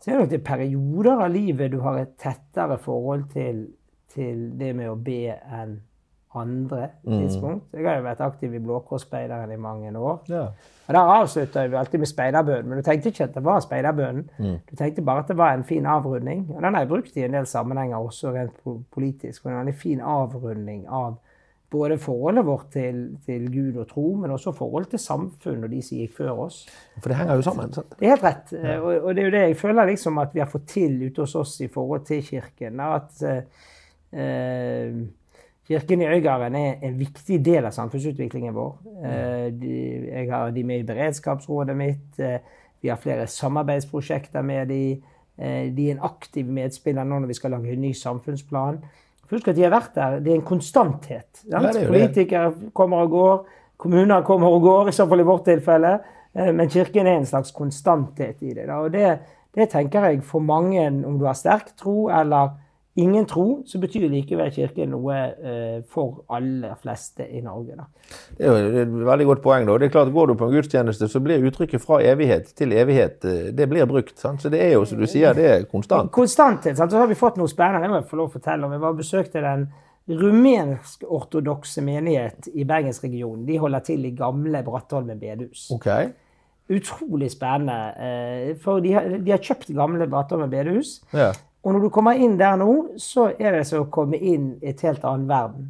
så 0.00 0.10
er 0.10 0.14
det 0.14 0.20
nok 0.24 0.30
det 0.30 0.44
perioder 0.44 1.22
av 1.26 1.30
livet 1.30 1.70
du 1.72 1.80
har 1.84 1.98
et 2.00 2.16
tettere 2.18 2.78
forhold 2.80 3.28
til, 3.32 3.66
til 4.14 4.50
det 4.58 4.74
med 4.76 4.88
å 4.90 4.96
be 4.96 5.34
enn 5.36 5.78
andre 6.34 6.88
tidspunkt. 7.02 7.64
Jeg 7.74 7.82
har 7.88 7.96
jo 7.98 8.04
vært 8.04 8.20
aktiv 8.22 8.52
i 8.54 8.58
Blå 8.62 8.76
Kors-speideren 8.86 9.50
i 9.50 9.56
mange 9.58 9.90
år. 9.98 10.20
ja. 10.30 10.44
Og 10.90 10.94
Der 10.94 11.00
avslutta 11.14 11.64
vi 11.66 11.76
alltid 11.76 11.98
med 12.02 12.06
speiderbønnen, 12.08 12.68
men 12.68 12.78
du 12.78 12.82
tenkte 12.86 13.08
ikke 13.10 13.24
at 13.24 13.34
det 13.34 13.42
var 13.44 13.60
speiderbønnen. 13.60 14.30
Du 14.70 14.76
tenkte 14.78 15.02
bare 15.02 15.18
at 15.24 15.28
det 15.28 15.36
var 15.36 15.52
en 15.54 15.64
fin 15.64 15.86
avrunding. 15.86 16.46
Og 16.54 16.62
den 16.62 16.74
har 16.74 16.80
jeg 16.82 16.88
brukt 16.88 17.16
i 17.16 17.24
en 17.24 17.32
del 17.34 17.46
sammenhenger, 17.46 17.96
også 17.98 18.32
rent 18.34 18.56
po- 18.64 18.80
politisk. 18.94 19.44
Og 19.44 19.50
en 19.52 19.58
veldig 19.58 19.74
fin 19.74 20.00
avrunding 20.00 20.86
av 20.88 21.18
både 21.70 21.98
forholdet 22.02 22.46
vårt 22.46 22.72
til, 22.74 23.02
til 23.26 23.46
Gud 23.52 23.76
og 23.78 23.86
tro, 23.90 24.06
men 24.18 24.32
også 24.34 24.52
forholdet 24.56 24.96
til 24.96 25.02
samfunn 25.02 25.64
og 25.64 25.70
de 25.70 25.82
som 25.86 26.00
gikk 26.00 26.16
før 26.16 26.44
oss. 26.46 26.64
For 26.98 27.12
det 27.12 27.20
henger 27.20 27.38
jo 27.38 27.46
sammen. 27.46 27.72
sant? 27.74 27.94
Det 27.98 28.08
er 28.08 28.14
helt 28.16 28.26
rett. 28.26 28.52
Ja. 28.56 28.76
Og, 28.80 29.04
og 29.04 29.14
det 29.14 29.22
er 29.22 29.28
jo 29.28 29.34
det 29.36 29.44
jeg 29.44 29.60
føler 29.60 29.90
liksom 29.92 30.18
at 30.22 30.34
vi 30.34 30.42
har 30.42 30.50
fått 30.50 30.66
til 30.72 30.98
ute 31.06 31.22
hos 31.22 31.36
oss 31.38 31.54
i 31.62 31.70
forhold 31.70 32.06
til 32.08 32.24
Kirken. 32.26 32.82
At 32.82 33.22
eh, 33.26 33.68
eh, 34.18 34.98
Kirken 35.70 36.02
i 36.02 36.08
Øygarden 36.10 36.56
er 36.58 36.82
en 36.88 36.98
viktig 36.98 37.38
del 37.46 37.68
av 37.68 37.76
samfunnsutviklingen 37.76 38.56
vår. 38.56 38.72
Eh, 39.06 39.46
de, 39.54 39.76
jeg 40.08 40.30
har 40.32 40.50
de 40.56 40.64
med 40.66 40.82
i 40.82 40.88
beredskapsrådet 40.88 41.76
mitt. 41.78 42.18
Eh, 42.18 42.40
vi 42.82 42.90
har 42.90 42.98
flere 42.98 43.28
samarbeidsprosjekter 43.30 44.42
med 44.42 44.72
de. 44.74 44.82
Eh, 45.38 45.68
de 45.76 45.86
er 45.86 45.94
en 45.94 46.02
aktiv 46.10 46.50
medspiller 46.50 47.06
nå 47.06 47.20
når 47.20 47.30
vi 47.30 47.38
skal 47.38 47.54
lage 47.54 47.70
en 47.76 47.86
ny 47.86 47.92
samfunnsplan. 47.94 48.82
Husk 49.30 49.48
at 49.48 49.56
de 49.56 49.62
har 49.62 49.70
vært 49.74 49.94
der. 49.94 50.20
Det 50.24 50.32
er 50.32 50.38
en 50.40 50.46
konstanthet. 50.46 51.44
Ja, 51.50 51.60
det 51.62 51.84
er. 51.84 51.88
Politikere 51.90 52.70
kommer 52.74 53.04
og 53.04 53.10
går. 53.10 53.36
Kommuner 53.80 54.24
kommer 54.26 54.52
og 54.52 54.62
går, 54.62 54.88
i 54.90 54.92
så 54.92 55.06
fall 55.08 55.22
i 55.22 55.28
vårt 55.28 55.44
tilfelle. 55.48 55.92
Eh, 56.34 56.50
Men 56.54 56.68
kirken 56.68 57.06
er 57.06 57.20
en 57.20 57.26
slags 57.26 57.52
konstanthet 57.56 58.42
i 58.42 58.54
det. 58.54 58.68
Og 58.68 58.90
det, 58.92 59.18
det 59.54 59.70
tenker 59.70 60.04
jeg 60.10 60.22
for 60.22 60.40
mange, 60.44 60.86
om 61.06 61.18
du 61.18 61.24
har 61.24 61.38
sterk 61.38 61.72
tro 61.78 62.08
eller 62.10 62.50
ingen 62.96 63.26
tro, 63.26 63.62
så 63.66 63.78
betyr 63.80 64.08
likevel 64.10 64.50
kirken 64.50 64.90
noe 64.90 65.14
eh, 65.16 65.82
for 65.88 66.24
aller 66.28 66.74
fleste 66.82 67.22
i 67.30 67.40
Norge. 67.40 67.76
Da. 67.78 67.84
Det 68.38 68.46
er 68.46 68.50
jo 68.50 68.80
et 68.82 68.94
veldig 69.06 69.26
godt 69.26 69.42
poeng. 69.42 69.66
da. 69.66 69.78
Det 69.78 69.86
er 69.86 69.92
klart, 69.94 70.12
Går 70.12 70.26
du 70.26 70.34
på 70.34 70.48
en 70.48 70.52
gudstjeneste, 70.56 71.08
så 71.08 71.20
blir 71.20 71.44
uttrykket 71.46 71.80
'fra 71.80 72.00
evighet 72.02 72.54
til 72.56 72.72
evighet' 72.72 73.24
eh, 73.24 73.52
det 73.52 73.68
blir 73.68 73.86
brukt. 73.86 74.18
sant? 74.18 74.42
Så 74.42 74.50
det 74.50 74.60
er 74.62 74.72
jo, 74.72 74.84
som 74.84 74.98
du 74.98 75.06
sier, 75.06 75.32
det 75.34 75.46
er 75.50 75.62
konstant. 75.64 76.10
Konstanthet. 76.10 76.76
Sant? 76.76 76.90
Så 76.92 76.98
har 76.98 77.06
vi 77.06 77.14
fått 77.14 77.36
noe 77.36 77.48
spennende. 77.48 77.82
Det 77.82 77.90
må 77.90 77.96
jeg 78.02 78.10
få 78.10 78.16
lov 78.16 78.28
å 78.28 78.32
fortelle 78.38 78.64
om. 78.66 78.72
Jeg 78.72 78.80
var 78.80 78.92
besøkte 78.92 79.40
den 79.40 79.68
rumensk-ortodokse 80.10 81.82
menighet 81.82 82.48
i 82.54 82.64
bergensregionen. 82.64 83.46
De 83.46 83.58
holder 83.58 83.80
til 83.86 84.04
i 84.04 84.10
gamle 84.16 84.62
Brattholmen 84.66 85.18
bedehus. 85.20 85.68
Ok. 85.74 85.86
Utrolig 86.70 87.30
spennende. 87.30 87.94
eh, 87.98 88.54
For 88.62 88.80
de 88.80 88.92
har, 88.92 89.08
de 89.18 89.30
har 89.30 89.38
kjøpt 89.38 89.72
gamle 89.74 90.06
Brattholmen 90.10 90.50
bedehus. 90.50 91.00
Ja. 91.12 91.32
Og 91.60 91.74
når 91.74 91.82
du 91.84 91.90
kommer 91.92 92.16
inn 92.16 92.38
der 92.40 92.54
nå, 92.56 92.70
så 92.96 93.26
er 93.36 93.52
det 93.58 93.66
som 93.68 93.82
å 93.82 93.90
komme 93.92 94.16
inn 94.16 94.54
i 94.62 94.70
et 94.70 94.80
helt 94.86 95.02
annen 95.04 95.26
verden. 95.28 95.66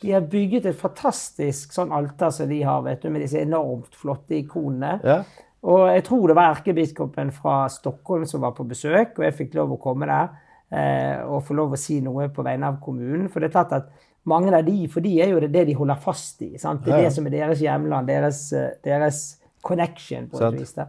De 0.00 0.14
har 0.14 0.24
bygget 0.32 0.70
et 0.70 0.78
fantastisk 0.80 1.74
sånn 1.76 1.92
alter 1.92 2.32
som 2.32 2.48
de 2.48 2.62
har, 2.64 2.80
vet 2.86 3.02
du, 3.04 3.10
med 3.12 3.20
disse 3.20 3.42
enormt 3.44 3.92
flotte 4.00 4.38
ikonene. 4.38 4.94
Ja. 5.04 5.18
Og 5.66 5.90
jeg 5.90 6.06
tror 6.08 6.30
det 6.30 6.38
var 6.38 6.54
erkebiskopen 6.54 7.34
fra 7.36 7.66
Stockholm 7.72 8.24
som 8.28 8.40
var 8.46 8.54
på 8.56 8.64
besøk, 8.68 9.18
og 9.18 9.24
jeg 9.26 9.36
fikk 9.36 9.56
lov 9.58 9.76
å 9.76 9.80
komme 9.82 10.08
der 10.08 10.32
eh, 10.72 11.20
og 11.26 11.44
få 11.44 11.56
lov 11.58 11.76
å 11.76 11.80
si 11.80 12.00
noe 12.04 12.30
på 12.32 12.44
vegne 12.46 12.72
av 12.72 12.80
kommunen. 12.80 13.28
For 13.28 13.42
det 13.42 13.50
er 13.50 13.56
klart 13.58 13.76
at 13.76 13.92
mange 14.30 14.54
av 14.56 14.64
de, 14.66 14.86
for 14.88 15.04
de 15.04 15.18
er 15.20 15.34
jo 15.34 15.40
det, 15.44 15.52
det 15.52 15.66
de 15.68 15.76
holder 15.76 16.00
fast 16.00 16.40
i. 16.46 16.54
Sant? 16.58 16.84
Det 16.86 16.94
er 16.94 17.02
Ja, 17.02 17.10
det 17.10 17.16
som 17.18 17.26
er 17.28 17.36
deres 17.36 17.60
hjemland, 17.60 18.08
deres, 18.08 18.46
eh, 18.56 18.70
deres 18.84 19.24
connection 19.66 20.30
på 20.30 20.40
et 20.40 20.60
vis. 20.62 20.72
da. 20.78 20.88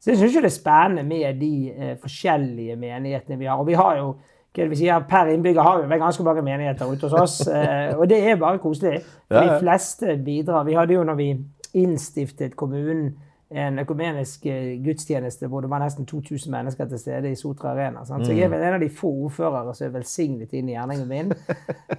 Så 0.00 0.10
jeg 0.10 0.18
syns 0.18 0.36
det 0.38 0.48
er 0.48 0.54
spennende 0.54 1.04
med 1.04 1.40
de 1.40 1.54
eh, 1.70 1.96
forskjellige 2.00 2.76
menighetene 2.80 3.38
vi 3.38 3.48
har. 3.48 3.60
Og 3.60 3.66
vi 3.68 3.76
har 3.76 3.98
jo 3.98 4.10
hva 4.50 4.64
det 4.64 4.70
vi 4.72 4.80
sier, 4.80 5.04
Per 5.06 5.28
innbygger 5.30 5.62
har 5.62 5.82
vi 5.86 5.98
ganske 6.00 6.24
mange 6.26 6.42
menigheter 6.42 6.88
ute 6.90 7.06
hos 7.06 7.18
oss. 7.20 7.40
Eh, 7.60 7.96
og 7.98 8.08
det 8.08 8.18
er 8.24 8.38
bare 8.40 8.58
koselig. 8.58 9.00
De 9.30 9.58
fleste 9.60 10.16
bidrar. 10.24 10.64
Vi 10.64 10.74
hadde 10.74 10.96
jo 10.96 11.04
når 11.04 11.18
vi 11.18 11.28
innstiftet 11.74 12.56
kommunen 12.56 13.12
en 13.50 13.78
økumenisk 13.82 14.44
eh, 14.46 14.76
gudstjeneste 14.84 15.48
hvor 15.50 15.60
det 15.64 15.70
var 15.70 15.80
nesten 15.82 16.06
2000 16.06 16.50
mennesker 16.54 16.86
til 16.86 16.98
stede 16.98 17.30
i 17.32 17.34
Sotra 17.34 17.72
Arena. 17.72 18.04
Sant? 18.06 18.26
Så 18.26 18.32
jeg 18.32 18.44
er 18.44 18.48
Mm. 18.48 18.52
vel 18.54 18.62
en 18.68 18.74
av 18.74 18.80
de 18.80 18.88
få 18.88 19.08
ordførere 19.24 19.74
som 19.74 19.86
er 19.86 19.90
velsignet 19.98 20.52
inn 20.52 20.68
i 20.68 20.72
gjerningen 20.76 21.08
min. 21.08 21.32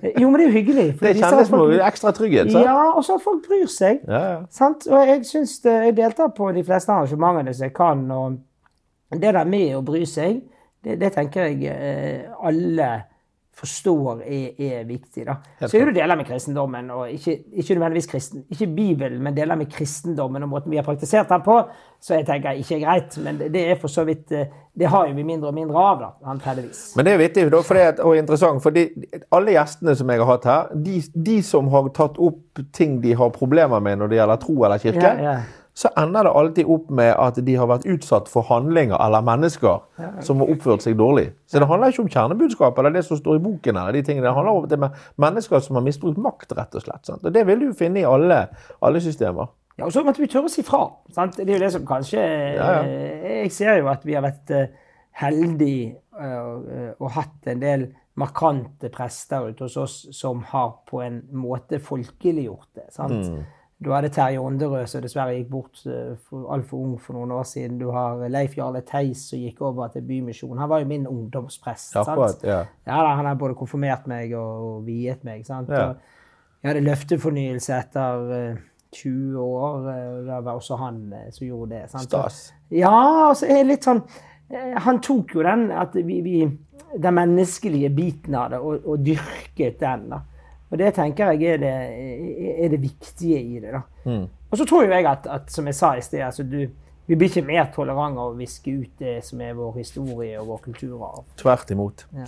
Eh, 0.02 0.12
Jo, 0.22 0.30
men 0.30 0.40
det 0.40 0.46
er 0.48 0.52
jo 0.52 0.58
hyggelig. 0.60 0.86
Det 1.02 1.16
kjennes 1.18 1.50
folk- 1.50 1.72
noe 1.74 1.82
ekstra 1.90 2.12
trygghet, 2.16 2.52
sant? 2.52 2.66
Ja, 2.66 2.92
og 2.96 3.04
så 3.04 3.16
at 3.16 3.22
folk 3.22 3.44
bryr 3.48 3.68
seg. 3.68 4.00
Ja, 4.08 4.22
ja. 4.32 4.40
Sant? 4.50 4.88
Og 4.88 5.08
jeg 5.08 5.26
syns 5.26 5.60
jeg 5.66 5.96
deltar 5.98 6.32
på 6.38 6.54
de 6.56 6.64
fleste 6.64 6.90
arrangementene 6.92 7.54
som 7.54 7.64
jeg 7.68 7.74
kan. 7.74 8.06
Og 8.12 8.38
det 9.12 9.34
der 9.34 9.44
med 9.44 9.76
å 9.76 9.82
bry 9.84 10.06
seg, 10.06 10.42
det, 10.84 11.00
det 11.00 11.12
tenker 11.14 11.50
jeg 11.52 11.64
eh, 11.68 12.30
alle 12.44 13.04
forstår 13.58 14.22
er, 14.26 14.48
er 14.58 14.86
viktig. 14.88 15.26
da. 15.28 15.36
Så 15.68 15.78
er 15.78 15.90
det 15.90 15.96
deler 16.00 16.18
med 16.18 16.26
kristendommen, 16.26 16.90
og 16.92 17.12
ikke, 17.12 17.36
ikke 17.52 17.76
nødvendigvis 17.76 18.08
kristen, 18.10 18.44
ikke 18.50 18.68
Bibelen, 18.68 19.22
men 19.24 19.38
deler 19.38 19.56
med 19.56 19.70
kristendommen 19.72 20.44
og 20.44 20.50
måten 20.50 20.72
vi 20.72 20.80
har 20.80 20.88
praktisert 20.88 21.30
den 21.30 21.44
på, 21.46 21.58
så 22.02 22.16
jeg 22.18 22.26
tenker 22.26 22.58
ikke 22.58 22.80
er 22.80 22.84
greit. 22.86 23.18
Men 23.22 23.38
det, 23.42 23.62
er 23.70 23.78
for 23.82 23.92
så 23.92 24.04
vidt 24.08 24.32
eh, 24.32 24.48
Det 24.80 24.88
har 24.88 25.08
jo 25.08 25.14
vi 25.14 25.24
mindre 25.28 25.52
og 25.52 25.54
mindre 25.54 25.78
av, 25.78 26.00
da, 26.00 26.10
antageligvis. 26.32 26.94
Men 26.96 27.06
det 27.06 27.14
er 27.14 27.18
vittig 27.20 27.48
da, 27.52 27.62
for 27.62 27.78
det 27.78 27.84
er, 27.84 28.04
og 28.08 28.18
interessant, 28.18 28.64
for 28.64 28.72
de, 28.72 28.88
alle 29.36 29.58
gjestene 29.58 29.96
som 30.00 30.10
jeg 30.10 30.24
har 30.24 30.32
hatt 30.32 30.48
her, 30.48 30.76
de, 30.86 31.02
de 31.14 31.42
som 31.44 31.68
har 31.74 31.90
tatt 31.96 32.18
opp 32.18 32.62
ting 32.74 33.02
de 33.04 33.14
har 33.20 33.34
problemer 33.36 33.84
med 33.84 34.00
når 34.00 34.14
det 34.14 34.22
gjelder 34.22 34.46
tro 34.46 34.62
eller 34.64 34.82
kirke, 34.82 35.02
Ja, 35.02 35.18
ja. 35.32 35.40
Så 35.74 35.88
ender 35.98 36.24
det 36.28 36.32
alltid 36.36 36.66
opp 36.68 36.90
med 36.92 37.14
at 37.16 37.38
de 37.46 37.54
har 37.56 37.68
vært 37.70 37.86
utsatt 37.88 38.28
for 38.28 38.44
handlinger 38.50 38.98
eller 39.00 39.22
mennesker 39.24 39.80
som 40.22 40.42
har 40.44 40.50
oppført 40.52 40.84
seg 40.84 40.98
dårlig. 41.00 41.30
Så 41.48 41.60
det 41.64 41.68
handler 41.70 41.94
ikke 41.94 42.04
om 42.04 42.10
kjernebudskapet 42.12 42.80
eller 42.84 42.98
det 42.98 43.06
som 43.08 43.18
står 43.18 43.40
i 43.40 43.44
boken. 43.46 43.78
eller 43.78 43.92
de 43.96 44.02
tingene. 44.04 44.26
Det 44.28 44.34
handler 44.36 44.52
om 44.60 44.68
det 44.68 44.80
med 44.80 44.92
mennesker 45.18 45.60
som 45.64 45.76
har 45.80 45.86
misbrukt 45.86 46.18
makt, 46.20 46.52
rett 46.58 46.76
og 46.76 46.82
slett. 46.84 47.06
Sant? 47.08 47.24
Og 47.26 47.34
det 47.34 47.46
vil 47.48 47.60
du 47.60 47.74
finne 47.74 48.00
i 48.04 48.06
alle, 48.06 48.42
alle 48.82 49.02
systemer. 49.02 49.48
Ja, 49.80 49.86
og 49.88 49.94
så 49.96 50.04
måtte 50.04 50.20
vi 50.22 50.28
tørre 50.28 50.50
å 50.50 50.52
si 50.52 50.62
fra. 50.68 50.84
Sant? 51.16 51.38
Det 51.40 51.48
er 51.48 51.56
jo 51.56 51.64
det 51.64 51.72
som 51.74 51.86
kanskje 51.88 52.20
Ja, 52.20 52.68
ja. 52.76 52.84
eh, 52.84 53.42
Jeg 53.46 53.52
ser 53.56 53.80
jo 53.80 53.88
at 53.88 54.04
vi 54.06 54.14
har 54.20 54.28
vært 54.28 54.52
eh, 54.52 54.68
heldige 55.24 55.96
eh, 56.20 56.92
og 57.00 57.10
hatt 57.16 57.48
en 57.48 57.64
del 57.64 57.88
markante 58.20 58.90
prester 58.92 59.48
ute 59.50 59.64
hos 59.66 59.78
oss 59.80 59.96
som 60.12 60.44
har 60.52 60.74
på 60.90 61.00
en 61.02 61.22
måte 61.32 61.80
folkeliggjort 61.80 62.68
det. 62.76 62.90
sant? 62.94 63.32
Mm. 63.32 63.44
Du 63.82 63.90
hadde 63.92 64.10
Terje 64.14 64.38
Onderød, 64.38 64.86
som 64.88 65.02
dessverre 65.02 65.34
gikk 65.40 65.48
bort 65.50 65.80
altfor 66.54 66.78
ung 66.84 66.98
for 67.02 67.18
noen 67.18 67.32
år 67.34 67.48
siden. 67.50 67.80
Du 67.82 67.88
har 67.90 68.20
Leif 68.30 68.54
Jarle 68.58 68.84
Theis 68.86 69.24
som 69.32 69.40
gikk 69.42 69.62
over 69.66 69.88
til 69.90 70.04
Bymisjonen. 70.06 70.60
Han 70.62 70.70
var 70.70 70.84
jo 70.84 70.90
min 70.92 71.08
ungdomsprest. 71.10 71.96
Akkurat, 71.98 72.36
sant? 72.36 72.44
ja. 72.46 72.60
Ja, 72.86 73.00
da, 73.02 73.16
han 73.18 73.26
har 73.26 73.40
både 73.42 73.56
konfirmert 73.58 74.06
meg 74.12 74.36
og, 74.38 74.84
viet 74.86 75.24
meg. 75.26 75.42
sant? 75.50 75.70
Ja. 75.74 75.96
Jeg 76.62 76.70
hadde 76.76 76.84
løftefornyelse 76.86 77.74
etter 77.80 78.34
eh, 78.38 78.60
20 78.94 79.40
år. 79.42 79.90
eh, 79.96 80.18
Det 80.30 80.42
var 80.46 80.54
også 80.62 80.78
han 80.78 81.02
eh, 81.18 81.32
som 81.34 81.48
gjorde 81.48 81.72
det. 81.74 81.84
sant? 81.90 82.06
Stas. 82.06 82.42
Ja, 82.70 82.94
altså, 83.32 83.50
jeg 83.50 83.64
er 83.64 83.70
litt 83.72 83.88
sånn 83.90 84.04
eh, 84.52 84.76
Han 84.86 85.02
tok 85.02 85.34
jo 85.40 85.42
den 85.48 85.72
at 85.74 85.98
vi, 85.98 86.22
vi 86.22 86.36
den 87.02 87.16
menneskelige 87.18 87.90
biten 87.96 88.36
av 88.36 88.52
det, 88.54 88.60
og, 88.62 88.86
og 88.86 89.02
dyrket 89.06 89.80
den. 89.82 90.10
da. 90.14 90.22
Og 90.72 90.78
det 90.80 90.94
tenker 90.96 91.34
jeg 91.36 91.56
er 91.56 91.58
det, 91.60 91.74
er 92.64 92.70
det 92.72 92.82
viktige 92.82 93.42
i 93.42 93.60
det. 93.60 93.74
da. 93.76 93.82
Mm. 94.06 94.28
Og 94.52 94.58
så 94.58 94.66
tror 94.68 94.86
jo 94.86 94.92
jeg 94.94 95.06
at, 95.08 95.28
at 95.28 95.52
som 95.52 95.68
jeg 95.68 95.76
sa 95.76 95.96
i 95.98 96.02
sted, 96.04 96.22
altså 96.24 96.44
du, 96.48 96.62
vi 97.08 97.16
blir 97.20 97.28
ikke 97.28 97.42
mer 97.44 97.66
tolerante 97.76 98.22
av 98.24 98.30
å 98.32 98.38
viske 98.40 98.72
ut 98.72 98.92
det 99.02 99.18
som 99.28 99.42
er 99.44 99.52
vår 99.58 99.74
historie 99.82 100.38
og 100.40 100.48
vår 100.48 100.62
kulturarv. 100.70 101.26
Tvert 101.42 101.72
imot. 101.76 102.06
Ja. 102.16 102.28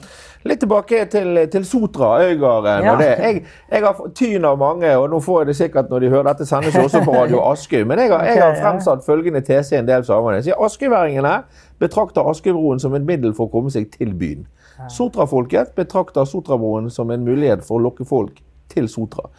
Litt 0.50 0.60
tilbake 0.64 1.06
til, 1.14 1.40
til 1.54 1.64
Sotra, 1.68 2.18
Øygarden 2.26 2.84
Ja. 2.84 2.94
og 2.94 3.00
det. 3.00 3.12
Jeg, 3.24 3.44
jeg 3.72 3.86
har 3.86 4.02
tyn 4.16 4.48
av 4.50 4.58
mange, 4.60 4.92
og 4.98 5.08
nå 5.14 5.22
får 5.24 5.40
jeg 5.42 5.48
det 5.52 5.56
sikkert 5.62 5.94
når 5.94 6.04
de 6.04 6.10
hører 6.16 6.28
dette 6.34 6.48
sendes 6.50 6.76
også 6.76 7.04
på 7.06 7.16
Radio 7.16 7.40
Askøy, 7.52 7.84
men 7.88 8.00
jeg 8.04 8.12
har, 8.12 8.26
jeg 8.28 8.42
har 8.44 8.60
fremsatt 8.60 9.06
følgende 9.08 9.44
tese 9.48 9.78
i 9.78 9.80
en 9.80 9.88
del 9.88 10.04
sammenheng. 10.04 10.52
Askøyværingene 10.68 11.38
betrakter 11.80 12.28
Askøybroen 12.34 12.84
som 12.84 12.96
et 13.00 13.08
middel 13.08 13.32
for 13.38 13.48
å 13.48 13.54
komme 13.56 13.72
seg 13.72 13.88
til 13.96 14.12
byen. 14.20 14.44
Sotrafolket 14.90 15.76
betrakter 15.78 16.26
Sotrabroen 16.26 16.90
som 16.92 17.12
en 17.14 17.26
mulighet 17.26 17.66
for 17.66 17.80
å 17.80 17.86
lokke 17.88 18.06
folk 18.08 18.40
til 18.74 18.90
Sotra. 18.90 19.30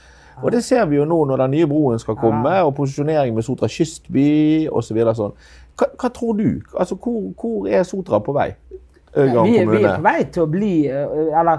Og 0.42 0.52
det 0.52 0.64
ser 0.64 0.86
vi 0.90 0.98
jo 0.98 1.04
nå 1.06 1.20
når 1.28 1.44
den 1.44 1.54
nye 1.54 1.68
broen 1.70 2.00
skal 2.02 2.16
komme, 2.18 2.52
og 2.66 2.74
posisjonering 2.78 3.34
med 3.36 3.46
Sotra 3.46 3.68
kystby 3.70 4.66
osv. 4.66 4.98
Så 4.98 5.14
sånn. 5.20 5.36
hva, 5.78 5.90
hva 6.00 6.10
tror 6.14 6.38
du? 6.40 6.48
Altså, 6.74 6.98
hvor, 6.98 7.30
hvor 7.38 7.68
er 7.70 7.86
Sotra 7.86 8.20
på 8.24 8.34
vei? 8.36 8.50
Øygarden 9.14 9.52
Vi, 9.52 9.78
vi 9.78 9.82
er 9.84 9.96
på 9.96 10.02
vei 10.02 10.20
til 10.34 10.42
å 10.42 10.50
bli 10.50 10.72
øh, 10.90 11.28
Eller 11.38 11.58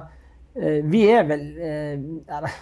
øh, 0.60 0.80
vi 0.92 1.04
er 1.08 1.22
vel 1.24 1.46
øh, 1.56 1.94
eller, 2.38 2.58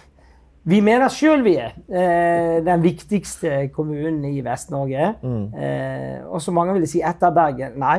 Vi 0.64 0.78
mener 0.80 1.10
sjøl 1.12 1.42
vi 1.44 1.56
er 1.58 2.60
den 2.64 2.82
viktigste 2.82 3.66
kommunen 3.74 4.22
i 4.24 4.38
Vest-Norge. 4.40 5.10
Mm. 5.20 5.50
og 6.24 6.40
så 6.40 6.54
mange 6.56 6.72
vil 6.78 6.86
si 6.88 7.02
etter 7.04 7.34
Bergen. 7.36 7.74
Nei. 7.76 7.98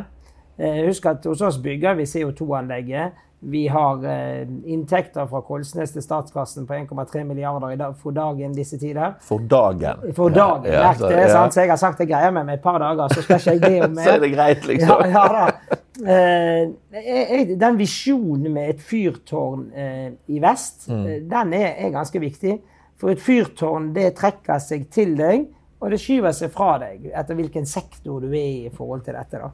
Eh, 0.58 0.86
husk 0.88 1.06
at 1.06 1.26
hos 1.28 1.41
oss 1.41 1.58
bygger 1.60 1.96
vi 2.00 2.04
CO2-anlegget. 2.08 3.12
Vi 3.46 3.68
har 3.70 4.00
eh, 4.10 4.48
inntekter 4.72 5.28
fra 5.30 5.41
Kolsnes 5.46 5.91
til 5.94 6.02
statskassen 6.02 6.65
på 6.65 6.74
1,3 6.74 7.24
milliarder 7.28 7.91
for 8.00 8.12
dagen 8.15 8.56
disse 8.56 8.80
tider. 8.82 9.18
For 9.22 9.39
dagen. 9.52 10.13
For 10.15 10.30
dagen. 10.34 10.65
Ja, 10.72 10.80
ja, 10.88 10.94
så- 10.98 11.10
det, 11.12 11.20
ja. 11.20 11.28
sant? 11.34 11.54
Så 11.54 11.62
jeg 11.62 11.70
har 11.70 11.78
sagt 11.78 12.00
jeg 12.00 12.08
greier 12.10 12.32
meg 12.32 12.46
med 12.48 12.54
et 12.58 12.63
par 12.63 12.80
dager, 12.80 13.08
så 13.13 13.22
skal 13.22 13.36
ikke 13.39 13.52
jeg 13.52 13.62
be 13.62 13.86
om 13.86 13.94
mer. 14.00 14.04
Så 14.08 14.15
er 14.15 14.20
det 14.24 14.32
greit, 14.34 14.65
liksom. 14.65 15.04
Ja, 15.04 15.08
ja 15.12 15.28
da. 15.36 15.82
Eh, 16.06 17.56
den 17.60 17.78
visjonen 17.80 18.54
med 18.54 18.70
et 18.76 18.82
fyrtårn 18.84 19.68
eh, 19.76 20.10
i 20.28 20.39
vest, 20.44 20.88
Mm. 20.89 21.06
den 21.30 21.54
er, 21.54 21.74
er 21.86 21.89
ganske 21.94 22.20
viktig. 22.20 22.58
For 22.98 23.12
et 23.12 23.20
fyrtårn 23.22 23.91
det 23.96 24.13
trekker 24.15 24.60
seg 24.63 24.89
til 24.89 25.15
deg, 25.20 25.48
og 25.82 25.91
det 25.91 26.00
skyver 26.00 26.32
seg 26.34 26.52
fra 26.56 26.78
deg 26.80 27.12
etter 27.13 27.36
hvilken 27.36 27.65
sektor 27.68 28.22
du 28.24 28.30
er 28.32 28.39
i 28.39 28.65
i 28.65 28.70
forhold 28.74 29.04
til 29.06 29.13
dette. 29.20 29.38
da. 29.44 29.50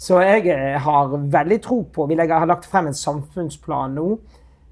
Så 0.00 0.20
jeg 0.24 0.46
eh, 0.48 0.78
har 0.80 1.10
veldig 1.12 1.58
tro 1.62 1.82
på 1.92 2.06
Vi 2.08 2.16
legger, 2.16 2.40
har 2.40 2.48
lagt 2.48 2.68
frem 2.70 2.88
en 2.88 2.96
samfunnsplan 2.96 3.98
nå 3.98 4.14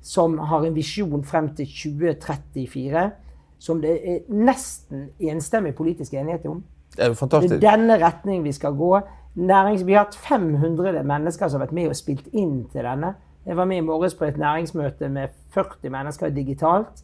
som 0.00 0.38
har 0.38 0.64
en 0.64 0.76
visjon 0.76 1.24
frem 1.26 1.50
til 1.58 1.66
2034 1.68 3.10
som 3.58 3.80
det 3.82 3.96
er 4.06 4.18
nesten 4.30 5.08
enstemmig 5.18 5.74
politisk 5.74 6.14
enighet 6.14 6.46
om. 6.46 6.62
Det 6.94 7.02
er 7.02 7.06
jo 7.10 7.16
Det 7.16 7.18
fantastisk. 7.18 7.54
er 7.54 7.76
denne 7.76 7.98
retning 7.98 8.44
vi 8.44 8.52
skal 8.52 8.72
gå. 8.78 9.00
Nærings, 9.34 9.86
vi 9.86 9.92
har 9.92 10.04
hatt 10.04 10.14
500 10.14 11.02
mennesker 11.02 11.48
som 11.48 11.60
har 11.60 11.66
vært 11.66 11.74
med 11.74 11.88
og 11.88 11.96
spilt 11.96 12.28
inn 12.32 12.64
til 12.72 12.86
denne. 12.86 13.14
Jeg 13.46 13.56
var 13.56 13.64
med 13.64 13.76
i 13.76 13.80
morges 13.80 14.14
på 14.14 14.24
et 14.24 14.38
næringsmøte 14.38 15.08
med 15.08 15.28
40 15.50 15.90
mennesker 15.90 16.28
digitalt. 16.28 17.02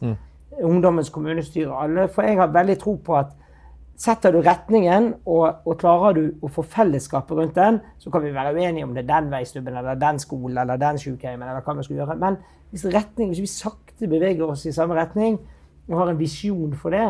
Ungdommens 0.63 1.09
kommunestyre, 1.09 1.83
alle. 1.83 2.07
For 2.07 2.21
jeg 2.21 2.37
har 2.37 2.47
veldig 2.47 2.79
tro 2.79 2.95
på 2.95 3.15
at 3.15 3.35
setter 3.95 4.33
du 4.35 4.41
retningen, 4.43 5.13
og, 5.25 5.61
og 5.65 5.77
klarer 5.79 6.17
du 6.17 6.43
å 6.43 6.49
få 6.51 6.65
fellesskapet 6.67 7.37
rundt 7.37 7.55
den, 7.55 7.79
så 8.01 8.11
kan 8.11 8.23
vi 8.25 8.33
være 8.35 8.53
uenige 8.55 8.87
om 8.87 8.95
det 8.95 9.05
er 9.05 9.11
den 9.13 9.29
veistubben, 9.31 9.77
eller 9.77 9.99
den 9.99 10.19
skolen, 10.19 10.57
eller 10.61 10.79
den 10.81 10.99
sykehjemmen, 11.01 11.47
eller 11.47 11.63
hva 11.63 11.77
vi 11.77 11.85
skal 11.87 12.01
gjøre. 12.01 12.17
Men 12.19 12.39
hvis, 12.73 12.85
retning, 12.91 13.31
hvis 13.31 13.43
vi 13.45 13.51
sakte 13.51 14.09
beveger 14.11 14.43
oss 14.49 14.65
i 14.67 14.75
samme 14.75 14.97
retning, 14.99 15.39
og 15.87 15.99
har 16.01 16.11
en 16.11 16.19
visjon 16.19 16.73
for 16.79 16.95
det, 16.95 17.07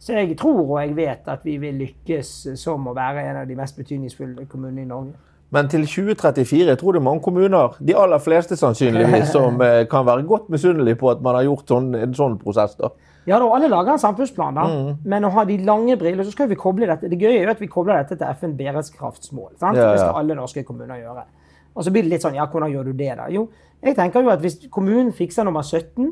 så 0.00 0.14
jeg 0.16 0.36
tror 0.40 0.62
og 0.62 0.78
jeg 0.80 0.94
vet 0.96 1.26
at 1.28 1.42
vi 1.44 1.58
vil 1.60 1.80
lykkes 1.82 2.30
som 2.60 2.86
å 2.88 2.94
være 2.96 3.26
en 3.26 3.42
av 3.42 3.48
de 3.48 3.56
mest 3.58 3.76
betydningsfulle 3.76 4.46
kommunene 4.48 4.86
i 4.86 4.88
Norge. 4.88 5.18
Men 5.50 5.68
til 5.70 5.82
2034 5.86 6.68
jeg 6.68 6.78
tror 6.78 6.94
det 6.94 7.00
er 7.00 7.06
mange 7.06 7.22
kommuner, 7.24 7.76
de 7.82 7.96
aller 7.98 8.22
fleste 8.22 8.56
sannsynligvis, 8.58 9.32
som 9.36 9.60
eh, 9.66 9.82
kan 9.90 10.06
være 10.06 10.26
godt 10.28 10.50
misunnelige 10.52 10.98
på 11.00 11.10
at 11.10 11.22
man 11.24 11.38
har 11.38 11.48
gjort 11.48 11.72
sånn, 11.72 11.88
en 11.98 12.14
sånn 12.14 12.38
prosess. 12.42 12.76
da. 12.78 12.92
Ja, 13.26 13.36
da, 13.38 13.50
alle 13.52 13.68
lager 13.68 13.92
en 13.92 14.00
samfunnsplan, 14.00 14.56
da. 14.56 14.94
men 15.04 15.26
å 15.28 15.32
ha 15.34 15.44
de 15.44 15.58
lange 15.66 15.96
briller, 16.00 16.24
så 16.24 16.32
skal 16.32 16.48
vi 16.50 16.56
koble 16.58 16.88
dette. 16.88 17.10
Det 17.10 17.18
gøye 17.20 17.42
er 17.42 17.50
at 17.52 17.60
vi 17.60 17.68
kobler 17.70 18.00
dette 18.00 18.16
til 18.16 18.38
FN 18.38 18.54
bærekraftsmål. 18.58 19.52
Sant? 19.60 19.76
Ja, 19.76 19.90
ja. 19.90 19.92
Det 19.92 20.00
skal 20.00 20.22
alle 20.22 20.38
norske 20.38 20.64
kommuner 20.66 21.02
gjøre. 21.02 21.26
Og 21.74 21.84
så 21.84 21.92
blir 21.94 22.06
det 22.06 22.14
litt 22.14 22.24
sånn, 22.24 22.38
ja, 22.38 22.46
hvordan 22.50 22.72
gjør 22.72 22.88
du 22.90 22.96
det 22.98 23.12
da? 23.18 23.28
Jo, 23.30 23.44
jeg 23.84 23.94
tenker 23.98 24.24
jo 24.24 24.32
at 24.32 24.40
hvis 24.42 24.56
kommunen 24.72 25.12
fikser 25.16 25.46
nummer 25.46 25.62
17, 25.62 26.08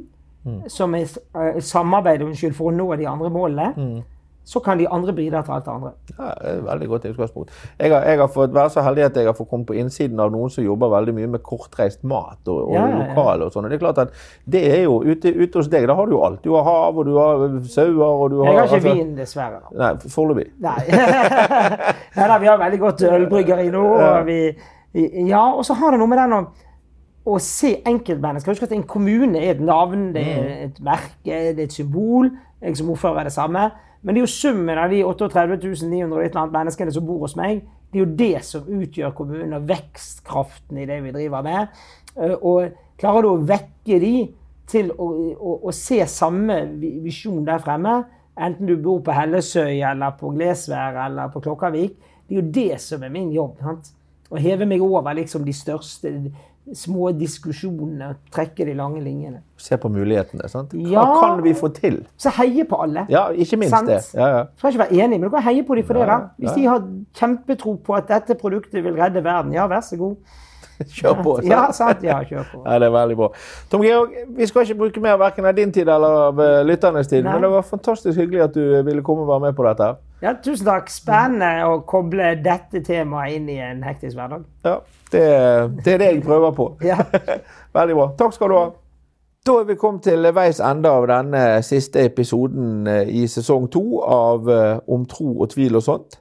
som 0.72 0.94
er 0.94 1.09
eh, 1.09 1.59
samarbeider 1.64 2.24
unnskyld, 2.29 2.55
for 2.57 2.70
å 2.70 2.77
nå 2.77 2.87
de 2.96 3.09
andre 3.11 3.31
målene, 3.33 3.72
så 4.48 4.61
kan 4.64 4.78
de 4.80 4.87
andre 4.88 5.12
bidra 5.12 5.42
til 5.44 5.52
alt 5.52 5.66
det 5.66 5.72
andre. 5.74 5.90
Ja, 6.14 6.28
det 6.40 6.48
er 6.48 6.54
et 6.58 6.64
veldig 6.64 6.87
godt 6.88 7.04
utgangspunkt. 7.11 7.50
Jeg 7.76 7.92
har, 7.92 8.06
jeg 8.08 8.18
har 8.22 8.30
fått 8.32 8.54
være 8.56 8.70
så 8.72 8.84
heldig 8.87 9.02
at 9.04 9.16
jeg 9.20 9.26
har 9.28 9.34
fått 9.37 9.50
komme 9.50 9.66
på 9.68 9.74
innsiden 9.76 10.20
av 10.24 10.30
noen 10.32 10.48
som 10.54 10.64
jobber 10.64 10.88
veldig 10.94 11.14
mye 11.18 11.28
med 11.34 11.42
kortreist 11.44 12.00
mat 12.08 12.48
og, 12.48 12.70
og 12.70 12.72
Ja, 12.72 12.87
ja, 12.88 13.34
og 13.44 13.52
sånn. 13.52 13.68
Det 13.68 13.76
er 13.76 13.82
klart 13.82 14.00
at 14.06 14.14
det 14.48 14.62
er 14.72 14.87
jo 14.87 15.02
ute, 15.04 15.34
ute 15.37 15.61
hos 15.61 15.68
deg, 15.68 15.84
da 15.90 15.96
har 15.98 16.08
du 16.08 16.14
jo 16.16 16.22
alt. 16.24 16.40
Du 16.46 16.54
har 16.56 16.64
hav, 16.64 16.96
og 16.96 17.04
du 17.11 17.12
har 17.18 17.44
sauer, 17.68 18.06
og 18.08 18.30
du 18.32 18.38
har 18.40 18.48
Jeg 18.48 18.56
har 18.58 18.70
ikke 18.70 18.78
altså- 18.78 18.94
vin, 18.94 19.11
dessverre. 19.18 19.61
da. 19.66 19.76
Nei, 19.82 20.12
foreløpig. 20.16 20.46
Nei. 20.64 20.78
Nei 22.16 22.28
da, 22.32 22.38
vi 22.40 22.48
har 22.48 22.62
veldig 22.62 22.80
godt 22.87 23.04
ølbryggeri 23.11 23.68
nå. 23.74 23.82
Og 23.98 24.26
vi, 24.30 24.38
ja, 25.28 25.42
og 25.52 25.61
så 25.68 25.76
har 25.76 25.92
det 25.92 26.00
noe 26.00 26.08
med 26.08 26.22
den 26.22 26.37
å, 26.38 26.40
å 27.28 27.37
se 27.44 27.74
enkeltmennesker. 27.84 28.54
Husk 28.56 28.64
at 28.64 28.72
en 28.72 28.87
kommune 28.88 29.37
er 29.44 29.58
et 29.58 29.61
navn, 29.61 30.08
det 30.16 30.24
er 30.24 30.48
et 30.70 30.80
merke, 30.80 31.42
det 31.52 31.58
er 31.58 31.68
et 31.68 31.76
symbol. 31.76 32.32
Jeg 32.64 32.80
som 32.80 32.88
ordfører 32.96 33.26
er 33.26 33.28
det 33.28 33.37
samme. 33.37 33.68
Men 34.02 34.14
det 34.14 34.20
er 34.20 34.26
jo 34.26 34.32
summen 34.32 34.78
av 34.78 34.92
de 34.92 35.02
38 35.04 35.58
900 35.88 36.12
og 36.12 36.22
et 36.22 36.30
eller 36.30 36.42
annet 36.44 36.56
menneskene 36.58 36.94
som 36.94 37.06
bor 37.06 37.24
hos 37.24 37.37
meg. 37.38 37.64
Det 37.90 37.98
er 37.98 38.04
jo 38.04 38.16
det 38.18 38.44
som 38.46 38.68
utgjør 38.78 39.14
kommunen, 39.16 39.56
og 39.56 39.68
vekstkraften 39.68 40.78
i 40.78 40.87
det 40.88 41.00
vi 41.06 41.14
driver 41.14 41.42
med. 41.42 41.80
Eh, 42.16 42.37
Og 42.37 42.70
klarer 43.00 43.24
du 43.24 43.30
å 43.32 43.40
vekke 43.48 44.00
de 44.02 44.14
til 44.68 44.92
å, 44.92 45.08
å, 45.34 45.54
å 45.68 45.72
se 45.72 46.02
samme 46.06 46.61
visjon 46.78 47.44
der 47.46 47.62
fremme, 47.64 48.02
enten 48.38 48.68
du 48.68 48.76
bor 48.76 49.00
på 49.02 49.14
Hellesøy 49.16 49.80
eller 49.80 50.14
på 50.20 50.30
Glesvær 50.37 51.00
eller 51.06 51.32
på 51.32 51.40
Klokkavik, 51.42 51.96
det 52.28 52.37
er 52.37 52.42
jo 52.42 52.50
det 52.54 52.80
som 52.84 53.02
er 53.02 53.11
min 53.11 53.32
jobb. 53.32 53.56
Sant? 53.64 53.94
Å 54.28 54.37
heve 54.37 54.66
meg 54.68 54.84
over 54.84 55.16
liksom 55.16 55.46
de 55.46 55.54
største 55.56 56.12
små 56.74 57.12
diskusjonene 57.18 58.09
og 58.12 58.16
trekke 58.35 58.66
de 58.66 58.74
lange 58.74 59.00
linjene. 59.04 59.40
Se 59.57 59.76
på 59.76 59.88
mulighetene. 59.90 60.48
sant? 60.48 60.72
Hva 60.72 60.90
Ja. 60.92 61.20
kan 61.20 61.42
vi 61.42 61.52
få 61.54 61.68
til? 61.74 62.04
Så 62.16 62.31
heie 62.31 62.64
på 62.64 62.81
alle. 62.83 63.07
Ja, 63.09 63.28
ikke 63.31 63.57
minst 63.59 63.70
Sant. 63.74 63.87
det. 63.88 64.02
Ja, 64.14 64.26
ja. 64.28 64.44
Skal 64.57 64.72
ikke 64.72 64.78
være 64.85 64.92
enig, 65.04 65.20
men 65.20 65.22
du 65.22 65.31
kan 65.31 65.42
heie 65.42 65.62
på 65.64 65.74
dem 65.74 65.85
for 65.85 65.94
det. 65.94 66.07
da. 66.07 66.18
Hvis 66.38 66.50
ja. 66.50 66.54
de 66.54 66.66
har 66.66 66.83
kjempetro 67.14 67.76
på 67.85 67.94
at 67.96 68.09
dette 68.09 68.35
produktet 68.35 68.85
vil 68.85 68.94
redde 68.94 69.24
verden, 69.24 69.52
ja, 69.52 69.66
vær 69.66 69.81
så 69.81 69.96
god. 69.98 70.16
Kjør 70.94 71.22
på. 71.24 71.37
sant? 71.37 71.48
Ja, 71.50 71.72
sant? 71.72 72.02
Ja, 72.02 72.20
kjør 72.22 72.44
på. 72.52 72.62
Ja, 72.64 72.78
det 72.78 72.87
er 72.87 72.90
veldig 72.94 73.16
bra. 73.16 73.28
Tom 73.70 73.83
Georg, 73.83 74.11
vi 74.37 74.46
skal 74.46 74.62
ikke 74.62 74.78
bruke 74.78 75.00
mer 75.02 75.16
hverken 75.16 75.44
av 75.46 75.54
din 75.57 75.72
tid 75.72 75.88
eller 75.88 76.20
av 76.28 76.38
eh, 76.40 76.62
lytternes 76.64 77.09
tid, 77.11 77.24
Nei. 77.24 77.33
men 77.33 77.42
det 77.42 77.50
var 77.50 77.62
fantastisk 77.66 78.18
hyggelig 78.18 78.42
at 78.44 78.54
du 78.54 78.83
ville 78.87 79.02
komme 79.02 79.22
og 79.26 79.28
være 79.28 79.40
med 79.50 79.57
på 79.59 79.64
dette. 79.66 79.96
Ja, 80.22 80.33
tusen 80.42 80.66
takk. 80.66 80.90
Spennende 80.90 81.68
å 81.68 81.78
koble 81.87 82.33
dette 82.42 82.83
temaet 82.83 83.37
inn 83.37 83.48
i 83.52 83.61
en 83.62 83.85
hektisk 83.87 84.18
hverdag. 84.18 84.44
Ja, 84.66 84.81
det, 85.12 85.24
det 85.85 85.94
er 85.94 86.02
det 86.02 86.11
jeg 86.11 86.22
prøver 86.26 86.54
på. 86.57 86.68
Ja. 86.83 86.98
Veldig 87.78 87.98
bra. 88.00 88.07
Takk 88.18 88.35
skal 88.35 88.50
du 88.50 88.57
ha. 88.59 88.68
Da 89.46 89.54
er 89.61 89.68
vi 89.68 89.78
kommet 89.81 90.02
til 90.04 90.26
veis 90.35 90.59
ende 90.61 90.90
av 90.90 91.07
denne 91.09 91.42
siste 91.64 92.02
episoden 92.04 92.88
eh, 92.90 93.07
i 93.09 93.22
sesong 93.31 93.68
to 93.72 94.02
av 94.04 94.50
eh, 94.50 94.81
Om 94.90 95.07
tro 95.09 95.37
og 95.38 95.52
tvil 95.54 95.78
og 95.78 95.87
sånt. 95.87 96.18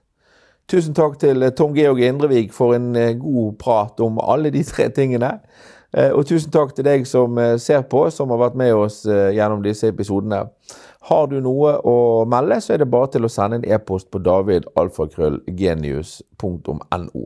Tusen 0.69 0.95
takk 0.95 1.17
til 1.19 1.43
Tom 1.57 1.73
Georg 1.75 2.03
Indrevik 2.05 2.53
for 2.55 2.77
en 2.77 2.93
eh, 2.95 3.15
god 3.17 3.57
prat 3.59 3.99
om 4.05 4.21
alle 4.21 4.53
de 4.53 4.61
tre 4.67 4.87
tingene. 4.93 5.39
Eh, 5.93 6.11
Og 6.11 6.25
tusen 6.27 6.51
takk 6.51 6.75
til 6.75 6.83
deg 6.87 7.07
som 7.07 7.37
eh, 7.39 7.57
ser 7.61 7.81
på, 7.87 8.09
som 8.11 8.29
har 8.33 8.39
vært 8.41 8.55
med 8.59 8.73
oss 8.75 9.05
eh, 9.05 9.35
gjennom 9.37 9.63
disse 9.63 9.87
episodene. 9.87 10.49
Har 11.07 11.27
du 11.31 11.39
noe 11.39 11.79
å 11.87 12.25
melde, 12.27 12.59
så 12.59 12.73
er 12.75 12.79
det 12.81 12.91
bare 12.91 13.07
til 13.13 13.23
å 13.23 13.31
sende 13.31 13.55
en 13.61 13.69
e-post 13.71 14.11
på 14.11 14.19
davidalfakrøllgenius.no. 14.25 17.23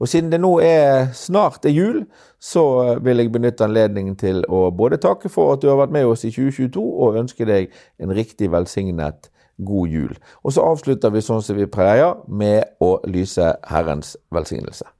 Og 0.00 0.04
siden 0.08 0.32
det 0.32 0.40
nå 0.40 0.56
er 0.64 1.12
snart 1.12 1.68
er 1.68 1.76
jul, 1.76 2.08
så 2.40 2.96
vil 3.04 3.20
jeg 3.20 3.28
benytte 3.34 3.68
anledningen 3.68 4.16
til 4.16 4.40
å 4.48 4.72
både 4.72 4.96
takke 5.04 5.28
for 5.28 5.52
at 5.52 5.60
du 5.60 5.68
har 5.68 5.76
vært 5.82 5.92
med 5.98 6.08
oss 6.08 6.24
i 6.24 6.32
2022, 6.32 6.80
og 6.80 7.20
ønske 7.20 7.44
deg 7.44 7.68
en 8.00 8.08
riktig 8.16 8.48
velsignet 8.54 9.28
god 9.58 9.88
jul. 9.92 10.14
Og 10.40 10.52
så 10.56 10.64
avslutter 10.64 11.10
vi 11.12 11.20
sånn 11.24 11.42
som 11.44 11.56
vi 11.58 11.66
pleier, 11.68 12.14
med 12.28 12.64
å 12.80 13.00
lyse 13.10 13.56
Herrens 13.68 14.16
velsignelse. 14.32 14.97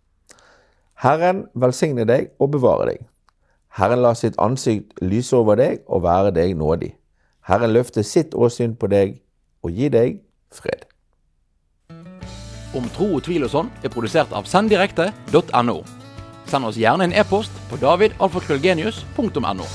Herren 0.98 1.44
velsigne 1.54 2.02
deg 2.08 2.32
og 2.42 2.56
bevare 2.56 2.88
deg. 2.90 3.02
Herren 3.78 4.02
la 4.02 4.14
sitt 4.18 4.38
ansikt 4.42 4.96
lyse 5.04 5.36
over 5.36 5.58
deg 5.60 5.84
og 5.86 6.02
være 6.02 6.32
deg 6.34 6.56
nådig. 6.58 6.90
Herren 7.46 7.70
løfte 7.70 8.02
sitt 8.02 8.34
åsyn 8.34 8.74
på 8.74 8.90
deg 8.90 9.20
og 9.62 9.70
gi 9.78 9.90
deg 9.94 10.18
fred. 10.50 10.88
Om 12.74 12.90
tro 12.96 13.12
og 13.14 13.22
tvil 13.28 13.46
og 13.46 13.54
sånn 13.54 13.70
er 13.82 13.94
produsert 13.94 14.34
av 14.34 14.50
senddirekte.no. 14.50 15.78
Send 16.48 16.68
oss 16.68 16.80
gjerne 16.80 17.06
en 17.06 17.14
e-post 17.14 17.54
på 17.70 17.78
davidalfakrøllgenius.no. 17.84 19.70